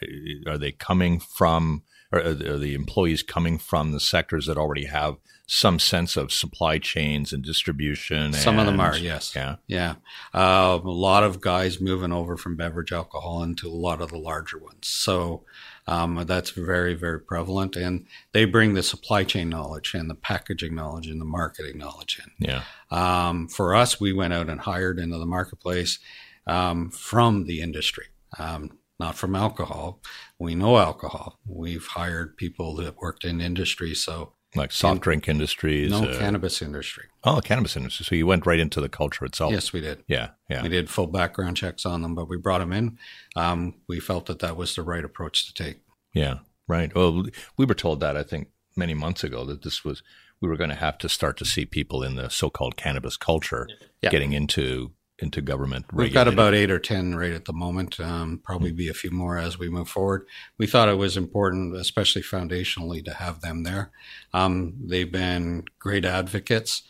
are 0.46 0.58
they 0.58 0.72
coming 0.72 1.20
from 1.20 1.84
are, 2.12 2.20
are 2.20 2.58
the 2.58 2.74
employees 2.74 3.24
coming 3.24 3.58
from 3.58 3.92
the 3.92 4.00
sectors 4.00 4.46
that 4.46 4.58
already 4.58 4.86
have 4.86 5.16
some 5.48 5.78
sense 5.80 6.18
of 6.18 6.32
supply 6.32 6.78
chains 6.78 7.34
and 7.34 7.44
distribution? 7.44 8.34
Some 8.34 8.60
and, 8.60 8.62
of 8.62 8.66
them 8.68 8.80
are, 8.80 8.98
yes. 8.98 9.34
Yeah. 9.36 9.56
Yeah. 9.68 9.96
Uh, 10.34 10.80
a 10.84 10.90
lot 10.90 11.24
of 11.24 11.42
guys 11.42 11.82
moving 11.82 12.12
over 12.12 12.38
from 12.38 12.56
beverage 12.56 12.92
alcohol 12.92 13.44
into 13.44 13.68
a 13.68 13.70
lot 13.70 14.02
of 14.02 14.10
the 14.10 14.18
larger 14.18 14.58
ones. 14.58 14.88
So 14.88 15.44
um, 15.88 16.24
that's 16.26 16.52
very, 16.52 16.94
very 16.94 17.20
prevalent. 17.20 17.76
And 17.76 18.06
they 18.32 18.46
bring 18.46 18.74
the 18.74 18.84
supply 18.84 19.24
chain 19.24 19.50
knowledge 19.50 19.94
and 19.94 20.10
the 20.10 20.16
packaging 20.16 20.76
knowledge 20.76 21.08
and 21.08 21.22
the 21.22 21.26
marketing 21.26 21.78
knowledge 21.78 22.20
in. 22.24 22.48
Yeah. 22.48 22.64
Um, 22.90 23.48
for 23.48 23.76
us, 23.76 24.00
we 24.00 24.14
went 24.14 24.34
out 24.34 24.50
and 24.50 24.62
hired 24.62 25.00
into 25.00 25.18
the 25.18 25.26
marketplace 25.26 26.00
um, 26.48 26.90
from 26.90 27.46
the 27.46 27.62
industry. 27.62 28.06
Um, 28.38 28.78
not 29.00 29.16
from 29.16 29.36
alcohol. 29.36 30.00
We 30.40 30.56
know 30.56 30.78
alcohol. 30.78 31.40
We've 31.46 31.86
hired 31.86 32.38
people 32.38 32.76
that 32.76 32.98
worked 32.98 33.26
in 33.26 33.42
industry. 33.42 33.94
So 33.94 34.34
like 34.56 34.72
soft 34.72 35.02
drink 35.02 35.28
industries? 35.28 35.92
No, 35.92 36.06
uh, 36.06 36.18
cannabis 36.18 36.62
industry. 36.62 37.06
Oh, 37.24 37.42
cannabis 37.42 37.76
industry. 37.76 38.06
So 38.06 38.16
you 38.16 38.28
went 38.28 38.46
right 38.46 38.60
into 38.60 38.82
the 38.82 38.90
culture 38.90 39.26
itself. 39.26 39.52
Yes, 39.52 39.74
we 39.74 39.82
did. 39.82 40.04
Yeah, 40.08 40.30
yeah. 40.50 40.64
We 40.64 40.70
did 40.70 40.90
full 40.90 41.08
background 41.08 41.58
checks 41.58 41.86
on 41.86 42.02
them, 42.02 42.16
but 42.16 42.30
we 42.30 42.38
brought 42.38 42.60
them 42.60 42.74
in. 42.74 42.98
Um, 43.36 43.76
we 43.88 44.00
felt 44.00 44.26
that 44.28 44.40
that 44.40 44.58
was 44.58 44.76
the 44.76 44.84
right 44.84 45.04
approach 45.04 45.48
to 45.48 45.54
take. 45.54 45.82
Yeah, 46.14 46.40
right. 46.68 46.94
Well, 46.96 47.26
we 47.58 47.66
were 47.66 47.74
told 47.74 48.00
that 48.00 48.16
I 48.16 48.24
think 48.24 48.50
many 48.76 48.94
months 48.94 49.24
ago 49.24 49.46
that 49.46 49.64
this 49.64 49.84
was 49.84 50.04
we 50.42 50.50
were 50.50 50.58
going 50.58 50.70
to 50.70 50.76
have 50.76 50.98
to 51.00 51.10
start 51.10 51.38
to 51.38 51.46
see 51.46 51.66
people 51.66 52.04
in 52.04 52.16
the 52.16 52.30
so-called 52.30 52.76
cannabis 52.76 53.18
culture 53.18 53.68
yeah. 54.02 54.10
getting 54.10 54.34
into 54.34 54.92
into 55.20 55.42
government. 55.42 55.86
We've 55.94 56.14
got 56.14 56.28
about 56.28 56.54
eight 56.54 56.70
or 56.70 56.80
ten 56.80 57.16
right 57.16 57.32
at 57.32 57.46
the 57.46 57.54
moment. 57.54 58.00
Um, 58.00 58.42
probably 58.44 58.72
be 58.72 58.90
a 58.90 58.94
few 58.94 59.12
more 59.12 59.38
as 59.38 59.58
we 59.58 59.70
move 59.70 59.90
forward. 59.90 60.28
We 60.58 60.68
thought 60.68 60.90
it 60.90 60.98
was 60.98 61.16
important, 61.16 61.76
especially 61.76 62.22
foundationally, 62.22 63.04
to 63.06 63.14
have 63.14 63.42
them 63.42 63.64
there. 63.64 63.92
Um, 64.34 64.74
they've 64.84 65.12
been 65.12 65.64
great 65.80 66.06
advocates. 66.06 66.84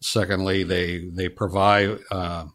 Secondly, 0.00 0.62
they 0.62 1.08
they 1.08 1.28
provide 1.28 1.98
uh, 2.10 2.46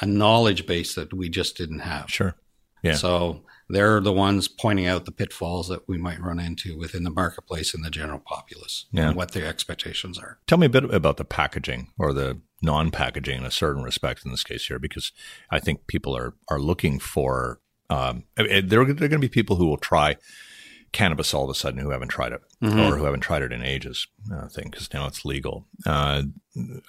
a 0.00 0.06
knowledge 0.06 0.66
base 0.66 0.94
that 0.94 1.12
we 1.12 1.28
just 1.28 1.56
didn't 1.56 1.80
have. 1.80 2.10
Sure. 2.10 2.34
Yeah. 2.82 2.94
So 2.94 3.42
they're 3.68 4.00
the 4.00 4.12
ones 4.12 4.46
pointing 4.48 4.86
out 4.86 5.04
the 5.04 5.12
pitfalls 5.12 5.68
that 5.68 5.88
we 5.88 5.96
might 5.96 6.20
run 6.20 6.38
into 6.38 6.76
within 6.76 7.02
the 7.04 7.10
marketplace 7.10 7.74
and 7.74 7.84
the 7.84 7.90
general 7.90 8.18
populace 8.18 8.86
yeah. 8.92 9.08
and 9.08 9.16
what 9.16 9.32
their 9.32 9.46
expectations 9.46 10.18
are. 10.18 10.38
Tell 10.46 10.58
me 10.58 10.66
a 10.66 10.70
bit 10.70 10.84
about 10.92 11.16
the 11.16 11.24
packaging 11.24 11.92
or 11.98 12.12
the 12.12 12.40
non-packaging 12.64 13.38
in 13.38 13.46
a 13.46 13.50
certain 13.50 13.82
respect 13.82 14.24
in 14.24 14.30
this 14.30 14.44
case 14.44 14.66
here, 14.66 14.78
because 14.78 15.12
I 15.50 15.60
think 15.60 15.86
people 15.86 16.16
are 16.16 16.34
are 16.48 16.60
looking 16.60 16.98
for. 16.98 17.60
Um, 17.90 18.24
there, 18.36 18.62
there 18.62 18.80
are 18.80 18.84
going 18.86 19.10
to 19.10 19.18
be 19.18 19.28
people 19.28 19.56
who 19.56 19.66
will 19.66 19.76
try 19.76 20.16
cannabis 20.92 21.34
all 21.34 21.44
of 21.44 21.50
a 21.50 21.54
sudden 21.54 21.80
who 21.80 21.90
haven't 21.90 22.08
tried 22.08 22.32
it 22.32 22.40
mm-hmm. 22.62 22.80
or 22.80 22.96
who 22.96 23.04
haven't 23.04 23.20
tried 23.20 23.42
it 23.42 23.52
in 23.52 23.62
ages. 23.62 24.06
I 24.32 24.48
think 24.48 24.70
because 24.70 24.92
now 24.94 25.06
it's 25.06 25.24
legal. 25.24 25.66
Uh, 25.84 26.22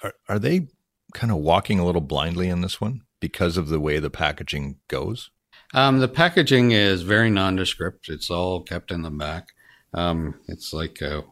are, 0.02 0.14
are 0.28 0.38
they 0.38 0.68
kind 1.12 1.30
of 1.30 1.38
walking 1.38 1.78
a 1.78 1.84
little 1.84 2.00
blindly 2.00 2.48
in 2.48 2.62
this 2.62 2.80
one 2.80 3.02
because 3.20 3.56
of 3.56 3.68
the 3.68 3.80
way 3.80 3.98
the 3.98 4.10
packaging 4.10 4.76
goes? 4.88 5.30
Um, 5.74 5.98
the 5.98 6.08
packaging 6.08 6.70
is 6.70 7.02
very 7.02 7.28
nondescript. 7.28 8.08
It's 8.08 8.30
all 8.30 8.62
kept 8.62 8.90
in 8.90 9.02
the 9.02 9.10
back. 9.10 9.48
Um, 9.92 10.40
it's 10.46 10.72
like 10.72 11.00
a, 11.02 11.24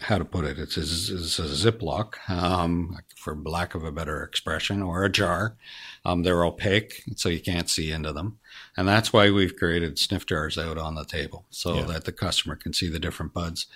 how 0.00 0.18
to 0.18 0.24
put 0.24 0.44
it? 0.44 0.58
It's 0.58 0.76
a, 0.76 0.80
it's 0.80 1.38
a 1.38 1.42
Ziploc, 1.42 2.28
um, 2.30 2.98
for 3.16 3.36
lack 3.36 3.74
of 3.74 3.84
a 3.84 3.92
better 3.92 4.22
expression, 4.22 4.82
or 4.82 5.04
a 5.04 5.10
jar. 5.10 5.56
Um, 6.04 6.22
they're 6.22 6.44
opaque, 6.44 7.02
so 7.16 7.28
you 7.28 7.40
can't 7.40 7.68
see 7.68 7.90
into 7.90 8.12
them, 8.12 8.38
and 8.76 8.86
that's 8.86 9.12
why 9.12 9.30
we've 9.30 9.56
created 9.56 9.98
sniff 9.98 10.26
jars 10.26 10.58
out 10.58 10.78
on 10.78 10.94
the 10.94 11.04
table 11.04 11.46
so 11.50 11.76
yeah. 11.76 11.84
that 11.86 12.04
the 12.04 12.12
customer 12.12 12.56
can 12.56 12.72
see 12.72 12.88
the 12.88 12.98
different 12.98 13.32
buds. 13.32 13.66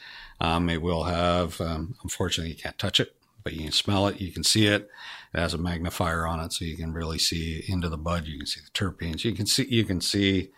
Um, 0.41 0.69
it 0.69 0.83
will 0.83 1.05
have, 1.05 1.61
um, 1.61 1.97
unfortunately, 2.03 2.53
you 2.53 2.59
can't 2.59 2.79
touch 2.79 3.01
it, 3.01 3.15
but 3.43 3.55
you 3.55 3.63
can 3.63 3.73
smell 3.73 4.07
it, 4.07 4.21
you 4.21 4.31
can 4.31 4.45
see 4.45 4.67
it. 4.67 4.89
It 5.35 5.41
has 5.41 5.55
a 5.55 5.59
magnifier 5.59 6.27
on 6.27 6.41
it, 6.41 6.53
so 6.53 6.65
you 6.65 6.77
can 6.77 6.93
really 6.93 7.19
see 7.19 7.65
into 7.67 7.89
the 7.89 7.99
bud. 7.99 8.27
You 8.27 8.39
can 8.39 8.47
see 8.47 8.61
the 8.61 8.71
terpenes. 8.71 9.25
You 9.25 9.33
can 9.33 9.47
see 9.47 9.67
you 9.69 9.85
can 9.85 10.01
see 10.01 10.51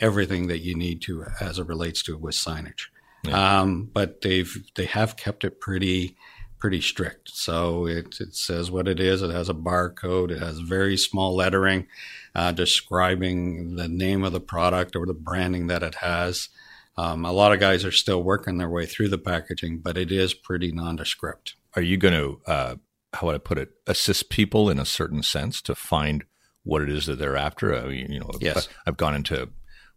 everything 0.00 0.48
that 0.48 0.58
you 0.58 0.74
need 0.74 1.00
to 1.02 1.24
as 1.40 1.58
it 1.58 1.66
relates 1.66 2.02
to 2.02 2.14
it 2.14 2.20
with 2.20 2.34
signage. 2.34 2.86
Yeah. 3.24 3.60
Um, 3.60 3.90
but 3.92 4.20
they've 4.20 4.52
they 4.74 4.86
have 4.86 5.16
kept 5.16 5.44
it 5.44 5.60
pretty 5.60 6.16
pretty 6.58 6.80
strict. 6.80 7.30
So 7.32 7.86
it, 7.86 8.20
it 8.20 8.36
says 8.36 8.70
what 8.70 8.86
it 8.86 9.00
is. 9.00 9.20
It 9.22 9.30
has 9.30 9.48
a 9.48 9.54
barcode. 9.54 10.30
It 10.30 10.40
has 10.40 10.60
very 10.60 10.96
small 10.96 11.34
lettering 11.34 11.88
uh, 12.34 12.52
describing 12.52 13.74
the 13.74 13.88
name 13.88 14.22
of 14.22 14.32
the 14.32 14.40
product 14.40 14.94
or 14.94 15.04
the 15.06 15.14
branding 15.14 15.66
that 15.66 15.82
it 15.82 15.96
has. 15.96 16.48
Um, 16.96 17.24
a 17.24 17.32
lot 17.32 17.52
of 17.52 17.58
guys 17.58 17.84
are 17.84 17.92
still 17.92 18.22
working 18.22 18.58
their 18.58 18.68
way 18.68 18.86
through 18.86 19.08
the 19.08 19.18
packaging, 19.18 19.78
but 19.78 19.96
it 19.96 20.12
is 20.12 20.34
pretty 20.34 20.70
nondescript. 20.72 21.54
Are 21.74 21.82
you 21.82 21.96
going 21.96 22.14
to 22.14 22.40
uh, 22.46 22.76
how 23.14 23.26
would 23.26 23.34
I 23.34 23.38
put 23.38 23.58
it, 23.58 23.70
assist 23.86 24.30
people 24.30 24.70
in 24.70 24.78
a 24.78 24.86
certain 24.86 25.22
sense 25.22 25.60
to 25.62 25.74
find 25.74 26.24
what 26.64 26.82
it 26.82 26.88
is 26.88 27.06
that 27.06 27.18
they're 27.18 27.36
after. 27.36 27.74
I 27.74 27.86
mean, 27.86 28.10
you 28.10 28.20
know, 28.20 28.30
yes. 28.40 28.68
I've 28.86 28.96
gone 28.96 29.14
into 29.14 29.50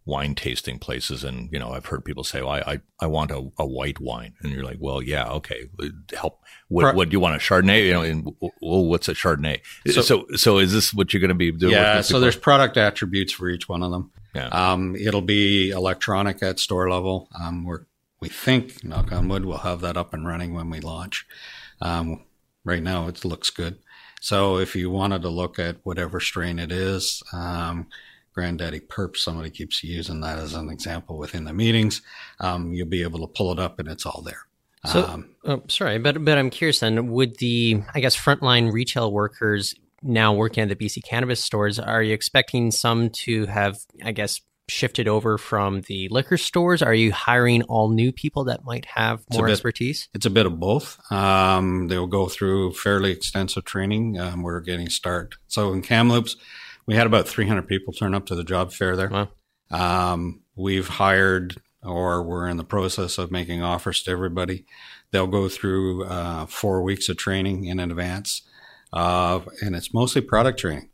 wine 0.06 0.36
tasting 0.36 0.78
places 0.78 1.24
and, 1.24 1.50
you 1.52 1.58
know, 1.58 1.72
I've 1.72 1.86
heard 1.86 2.04
people 2.04 2.22
say, 2.22 2.40
well, 2.40 2.52
I, 2.52 2.60
I, 2.60 2.80
I 3.00 3.06
want 3.06 3.32
a, 3.32 3.50
a, 3.58 3.66
white 3.66 4.00
wine. 4.00 4.34
And 4.40 4.52
you're 4.52 4.62
like, 4.62 4.78
well, 4.78 5.02
yeah, 5.02 5.28
okay. 5.32 5.68
Help. 6.16 6.40
What, 6.68 6.94
what 6.94 7.08
do 7.08 7.14
you 7.14 7.20
want? 7.20 7.34
A 7.34 7.38
Chardonnay? 7.38 7.86
You 7.86 7.92
know, 7.92 8.02
and, 8.02 8.24
well, 8.40 8.84
what's 8.84 9.08
a 9.08 9.14
Chardonnay? 9.14 9.60
So, 9.88 10.02
so, 10.02 10.26
so 10.36 10.58
is 10.58 10.72
this 10.72 10.94
what 10.94 11.12
you're 11.12 11.20
going 11.20 11.28
to 11.28 11.34
be 11.34 11.50
doing? 11.50 11.72
Yeah. 11.72 12.00
So 12.02 12.20
there's 12.20 12.36
product 12.36 12.76
attributes 12.76 13.32
for 13.32 13.48
each 13.48 13.68
one 13.68 13.82
of 13.82 13.90
them. 13.90 14.12
Yeah. 14.32 14.48
Um, 14.48 14.94
it'll 14.94 15.22
be 15.22 15.70
electronic 15.70 16.40
at 16.40 16.60
store 16.60 16.88
level. 16.88 17.28
Um, 17.38 17.64
we're, 17.64 17.86
we 18.20 18.28
think, 18.28 18.84
knock 18.84 19.10
on 19.10 19.28
wood, 19.28 19.44
we'll 19.44 19.58
have 19.58 19.80
that 19.80 19.96
up 19.96 20.14
and 20.14 20.26
running 20.26 20.54
when 20.54 20.70
we 20.70 20.80
launch. 20.80 21.26
Um, 21.80 22.24
right 22.64 22.82
now 22.82 23.08
it 23.08 23.24
looks 23.24 23.50
good. 23.50 23.78
So 24.20 24.58
if 24.58 24.74
you 24.76 24.90
wanted 24.90 25.22
to 25.22 25.28
look 25.28 25.58
at 25.58 25.76
whatever 25.82 26.20
strain 26.20 26.58
it 26.58 26.72
is, 26.72 27.22
um, 27.32 27.88
Granddaddy 28.36 28.80
Purp. 28.80 29.16
somebody 29.16 29.50
keeps 29.50 29.82
using 29.82 30.20
that 30.20 30.38
as 30.38 30.52
an 30.54 30.68
example 30.68 31.16
within 31.16 31.44
the 31.44 31.54
meetings. 31.54 32.02
Um, 32.38 32.72
you'll 32.72 32.86
be 32.86 33.02
able 33.02 33.20
to 33.20 33.26
pull 33.26 33.50
it 33.50 33.58
up 33.58 33.78
and 33.78 33.88
it's 33.88 34.04
all 34.04 34.22
there. 34.22 34.42
So, 34.84 35.04
um, 35.04 35.30
oh, 35.44 35.62
sorry, 35.66 35.98
but 35.98 36.24
but 36.24 36.38
I'm 36.38 36.50
curious 36.50 36.78
then. 36.78 37.08
Would 37.08 37.38
the 37.38 37.82
I 37.94 38.00
guess 38.00 38.16
frontline 38.16 38.72
retail 38.72 39.10
workers 39.10 39.74
now 40.02 40.32
working 40.32 40.62
at 40.62 40.68
the 40.68 40.76
BC 40.76 41.02
cannabis 41.02 41.42
stores, 41.42 41.78
are 41.78 42.02
you 42.02 42.14
expecting 42.14 42.70
some 42.70 43.10
to 43.10 43.46
have, 43.46 43.78
I 44.04 44.12
guess, 44.12 44.40
shifted 44.68 45.08
over 45.08 45.38
from 45.38 45.80
the 45.82 46.08
liquor 46.10 46.36
stores? 46.36 46.82
Are 46.82 46.94
you 46.94 47.12
hiring 47.12 47.62
all 47.62 47.88
new 47.88 48.12
people 48.12 48.44
that 48.44 48.64
might 48.64 48.84
have 48.86 49.24
more 49.32 49.46
bit, 49.46 49.52
expertise? 49.52 50.08
It's 50.14 50.26
a 50.26 50.30
bit 50.30 50.46
of 50.46 50.60
both. 50.60 51.00
Um, 51.10 51.88
they'll 51.88 52.06
go 52.06 52.26
through 52.26 52.74
fairly 52.74 53.10
extensive 53.12 53.64
training. 53.64 54.18
Um, 54.18 54.42
we're 54.42 54.60
getting 54.60 54.88
started. 54.88 55.36
So 55.48 55.72
in 55.72 55.82
Kamloops, 55.82 56.36
we 56.86 56.94
had 56.94 57.06
about 57.06 57.28
300 57.28 57.66
people 57.66 57.92
turn 57.92 58.14
up 58.14 58.26
to 58.26 58.34
the 58.34 58.44
job 58.44 58.72
fair 58.72 58.96
there. 58.96 59.10
Wow. 59.10 59.28
Um, 59.70 60.42
we've 60.54 60.88
hired 60.88 61.60
or 61.82 62.22
we're 62.22 62.48
in 62.48 62.56
the 62.56 62.64
process 62.64 63.18
of 63.18 63.30
making 63.30 63.62
offers 63.62 64.02
to 64.02 64.10
everybody. 64.10 64.66
They'll 65.10 65.26
go 65.26 65.48
through 65.48 66.04
uh, 66.04 66.46
four 66.46 66.82
weeks 66.82 67.08
of 67.08 67.16
training 67.16 67.66
in 67.66 67.78
advance, 67.78 68.42
uh, 68.92 69.40
and 69.62 69.76
it's 69.76 69.94
mostly 69.94 70.20
product 70.20 70.58
training. 70.58 70.90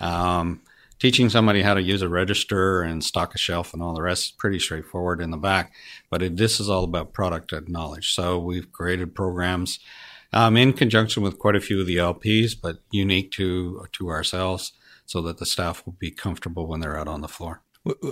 Um, 0.00 0.60
teaching 0.98 1.30
somebody 1.30 1.62
how 1.62 1.74
to 1.74 1.82
use 1.82 2.02
a 2.02 2.08
register 2.08 2.82
and 2.82 3.02
stock 3.02 3.34
a 3.34 3.38
shelf 3.38 3.72
and 3.72 3.82
all 3.82 3.94
the 3.94 4.02
rest 4.02 4.26
is 4.26 4.30
pretty 4.32 4.58
straightforward 4.58 5.20
in 5.20 5.30
the 5.30 5.36
back, 5.36 5.72
but 6.10 6.22
it, 6.22 6.36
this 6.36 6.60
is 6.60 6.68
all 6.68 6.84
about 6.84 7.12
product 7.12 7.52
knowledge. 7.68 8.14
So 8.14 8.38
we've 8.38 8.70
created 8.70 9.14
programs 9.14 9.78
um, 10.32 10.56
in 10.56 10.72
conjunction 10.72 11.22
with 11.22 11.38
quite 11.38 11.56
a 11.56 11.60
few 11.60 11.80
of 11.80 11.86
the 11.86 11.96
LPs, 11.96 12.54
but 12.60 12.78
unique 12.90 13.30
to 13.32 13.86
to 13.92 14.08
ourselves, 14.08 14.72
so 15.06 15.20
that 15.22 15.38
the 15.38 15.46
staff 15.46 15.84
will 15.84 15.96
be 15.98 16.10
comfortable 16.10 16.66
when 16.66 16.80
they're 16.80 16.98
out 16.98 17.08
on 17.08 17.20
the 17.20 17.28
floor. 17.28 17.62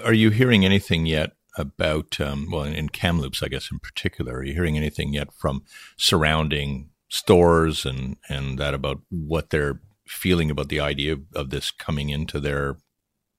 Are 0.04 0.12
you 0.12 0.30
hearing 0.30 0.64
anything 0.64 1.06
yet 1.06 1.32
about, 1.56 2.20
um, 2.20 2.48
well, 2.50 2.64
in 2.64 2.88
Kamloops, 2.88 3.42
I 3.42 3.48
guess 3.48 3.70
in 3.70 3.78
particular, 3.78 4.36
are 4.36 4.44
you 4.44 4.54
hearing 4.54 4.76
anything 4.76 5.12
yet 5.12 5.32
from 5.32 5.64
surrounding 5.96 6.90
stores 7.08 7.84
and, 7.84 8.16
and 8.28 8.58
that 8.58 8.74
about 8.74 9.00
what 9.10 9.50
they're 9.50 9.80
feeling 10.06 10.50
about 10.50 10.68
the 10.68 10.80
idea 10.80 11.16
of 11.34 11.50
this 11.50 11.70
coming 11.70 12.10
into 12.10 12.40
their 12.40 12.76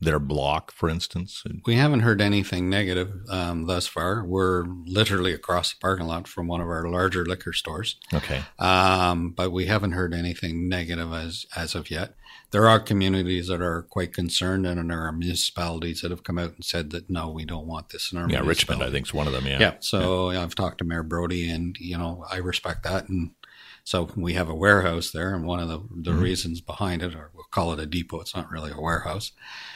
their 0.03 0.19
block, 0.19 0.71
for 0.71 0.89
instance? 0.89 1.43
We 1.65 1.75
haven't 1.75 2.01
heard 2.01 2.21
anything 2.21 2.69
negative 2.69 3.11
um, 3.29 3.65
thus 3.65 3.87
far. 3.87 4.23
We're 4.23 4.65
literally 4.85 5.33
across 5.33 5.73
the 5.73 5.79
parking 5.79 6.07
lot 6.07 6.27
from 6.27 6.47
one 6.47 6.61
of 6.61 6.67
our 6.67 6.87
larger 6.87 7.25
liquor 7.25 7.53
stores. 7.53 7.97
Okay, 8.13 8.43
um, 8.59 9.31
but 9.31 9.51
we 9.51 9.65
haven't 9.65 9.93
heard 9.93 10.13
anything 10.13 10.67
negative 10.69 11.13
as 11.13 11.45
as 11.55 11.75
of 11.75 11.89
yet. 11.89 12.15
There 12.51 12.67
are 12.67 12.79
communities 12.79 13.47
that 13.47 13.61
are 13.61 13.83
quite 13.83 14.13
concerned, 14.13 14.67
and 14.67 14.89
there 14.89 15.01
are 15.01 15.11
municipalities 15.11 16.01
that 16.01 16.11
have 16.11 16.23
come 16.23 16.37
out 16.37 16.53
and 16.53 16.63
said 16.63 16.91
that 16.91 17.09
no, 17.09 17.29
we 17.29 17.45
don't 17.45 17.65
want 17.65 17.89
this 17.89 18.11
in 18.11 18.17
our. 18.17 18.29
Yeah, 18.29 18.41
Richmond, 18.43 18.83
I 18.83 18.91
think, 18.91 19.07
is 19.07 19.13
one 19.13 19.27
of 19.27 19.33
them. 19.33 19.47
Yeah. 19.47 19.59
Yeah. 19.59 19.73
So 19.79 20.29
yeah. 20.29 20.43
I've 20.43 20.55
talked 20.55 20.77
to 20.77 20.83
Mayor 20.83 21.03
Brodie, 21.03 21.49
and 21.49 21.75
you 21.79 21.97
know 21.97 22.25
I 22.29 22.37
respect 22.37 22.83
that, 22.83 23.09
and 23.09 23.31
so 23.83 24.09
we 24.15 24.33
have 24.33 24.49
a 24.49 24.55
warehouse 24.55 25.11
there, 25.11 25.33
and 25.33 25.45
one 25.45 25.59
of 25.59 25.67
the, 25.67 25.79
the 25.79 26.11
mm-hmm. 26.11 26.21
reasons 26.21 26.61
behind 26.61 27.01
it, 27.01 27.15
or 27.15 27.31
we'll 27.33 27.45
call 27.51 27.73
it 27.73 27.79
a 27.79 27.85
depot, 27.85 28.21
it's 28.21 28.35
not 28.35 28.49
really 28.49 28.71
a 28.71 28.79
warehouse, 28.79 29.31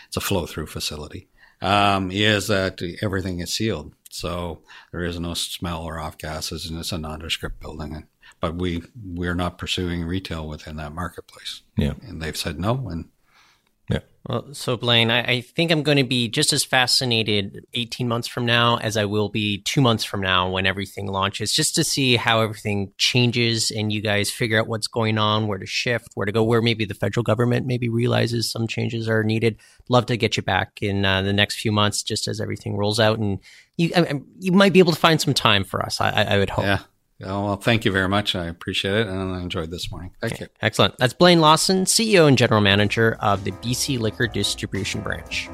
it's 0.08 0.17
a 0.17 0.22
flow 0.22 0.46
through 0.46 0.67
facility, 0.67 1.28
um, 1.62 2.12
is 2.12 2.48
that 2.48 2.82
everything 3.02 3.39
is 3.39 3.54
sealed. 3.54 3.93
So 4.10 4.62
there 4.91 5.04
is 5.04 5.20
no 5.20 5.34
smell 5.34 5.84
or 5.84 6.00
off 6.00 6.17
gases, 6.17 6.70
and 6.70 6.80
it's 6.80 6.91
a 6.91 6.98
nondescript 6.98 7.60
building. 7.60 7.93
And, 7.93 8.06
but 8.39 8.56
we 8.56 8.84
we're 9.04 9.36
not 9.36 9.58
pursuing 9.58 10.06
retail 10.06 10.48
within 10.48 10.78
that 10.78 10.93
marketplace. 10.93 11.62
Yeah, 11.78 11.93
and 12.02 12.22
they've 12.22 12.38
said 12.38 12.60
no, 12.60 12.88
and 12.89 13.10
well, 14.27 14.53
so 14.53 14.75
Blaine, 14.75 15.09
I, 15.09 15.21
I, 15.23 15.41
think 15.41 15.71
I'm 15.71 15.83
going 15.83 15.97
to 15.97 16.03
be 16.03 16.27
just 16.27 16.51
as 16.51 16.65
fascinated 16.65 17.65
18 17.73 18.09
months 18.09 18.27
from 18.27 18.45
now 18.45 18.75
as 18.77 18.97
I 18.97 19.05
will 19.05 19.29
be 19.29 19.59
two 19.59 19.79
months 19.79 20.03
from 20.03 20.19
now 20.19 20.49
when 20.49 20.65
everything 20.65 21.07
launches, 21.07 21.53
just 21.53 21.75
to 21.75 21.83
see 21.85 22.17
how 22.17 22.41
everything 22.41 22.91
changes 22.97 23.71
and 23.71 23.91
you 23.91 24.01
guys 24.01 24.29
figure 24.29 24.59
out 24.59 24.67
what's 24.67 24.87
going 24.87 25.17
on, 25.17 25.47
where 25.47 25.57
to 25.57 25.65
shift, 25.65 26.09
where 26.15 26.25
to 26.25 26.33
go, 26.33 26.43
where 26.43 26.61
maybe 26.61 26.83
the 26.83 26.93
federal 26.93 27.23
government 27.23 27.65
maybe 27.65 27.87
realizes 27.87 28.51
some 28.51 28.67
changes 28.67 29.07
are 29.07 29.23
needed. 29.23 29.57
Love 29.87 30.05
to 30.07 30.17
get 30.17 30.35
you 30.35 30.43
back 30.43 30.79
in 30.81 31.05
uh, 31.05 31.21
the 31.21 31.31
next 31.31 31.61
few 31.61 31.71
months, 31.71 32.03
just 32.03 32.27
as 32.27 32.41
everything 32.41 32.75
rolls 32.75 32.99
out, 32.99 33.19
and 33.19 33.39
you 33.77 33.91
I, 33.95 34.19
you 34.39 34.51
might 34.51 34.73
be 34.73 34.79
able 34.79 34.91
to 34.91 34.99
find 34.99 35.21
some 35.21 35.33
time 35.33 35.63
for 35.63 35.81
us. 35.81 36.01
I, 36.01 36.09
I 36.23 36.37
would 36.37 36.49
hope. 36.49 36.65
Yeah. 36.65 36.79
Oh, 37.23 37.45
well, 37.45 37.56
thank 37.56 37.84
you 37.84 37.91
very 37.91 38.08
much. 38.08 38.36
I 38.36 38.45
appreciate 38.45 38.93
it 38.93 39.08
and 39.08 39.34
I 39.34 39.41
enjoyed 39.41 39.71
this 39.71 39.91
morning. 39.91 40.12
Thank 40.21 40.34
okay. 40.34 40.43
you. 40.43 40.49
Excellent. 40.62 40.97
That's 40.97 41.13
Blaine 41.13 41.41
Lawson, 41.41 41.86
CEO 41.86 42.27
and 42.27 42.38
General 42.38 42.62
Manager 42.62 43.17
of 43.21 43.43
the 43.43 43.51
BC 43.53 43.99
Liquor 43.99 44.27
Distribution 44.27 45.01
Branch. 45.01 45.49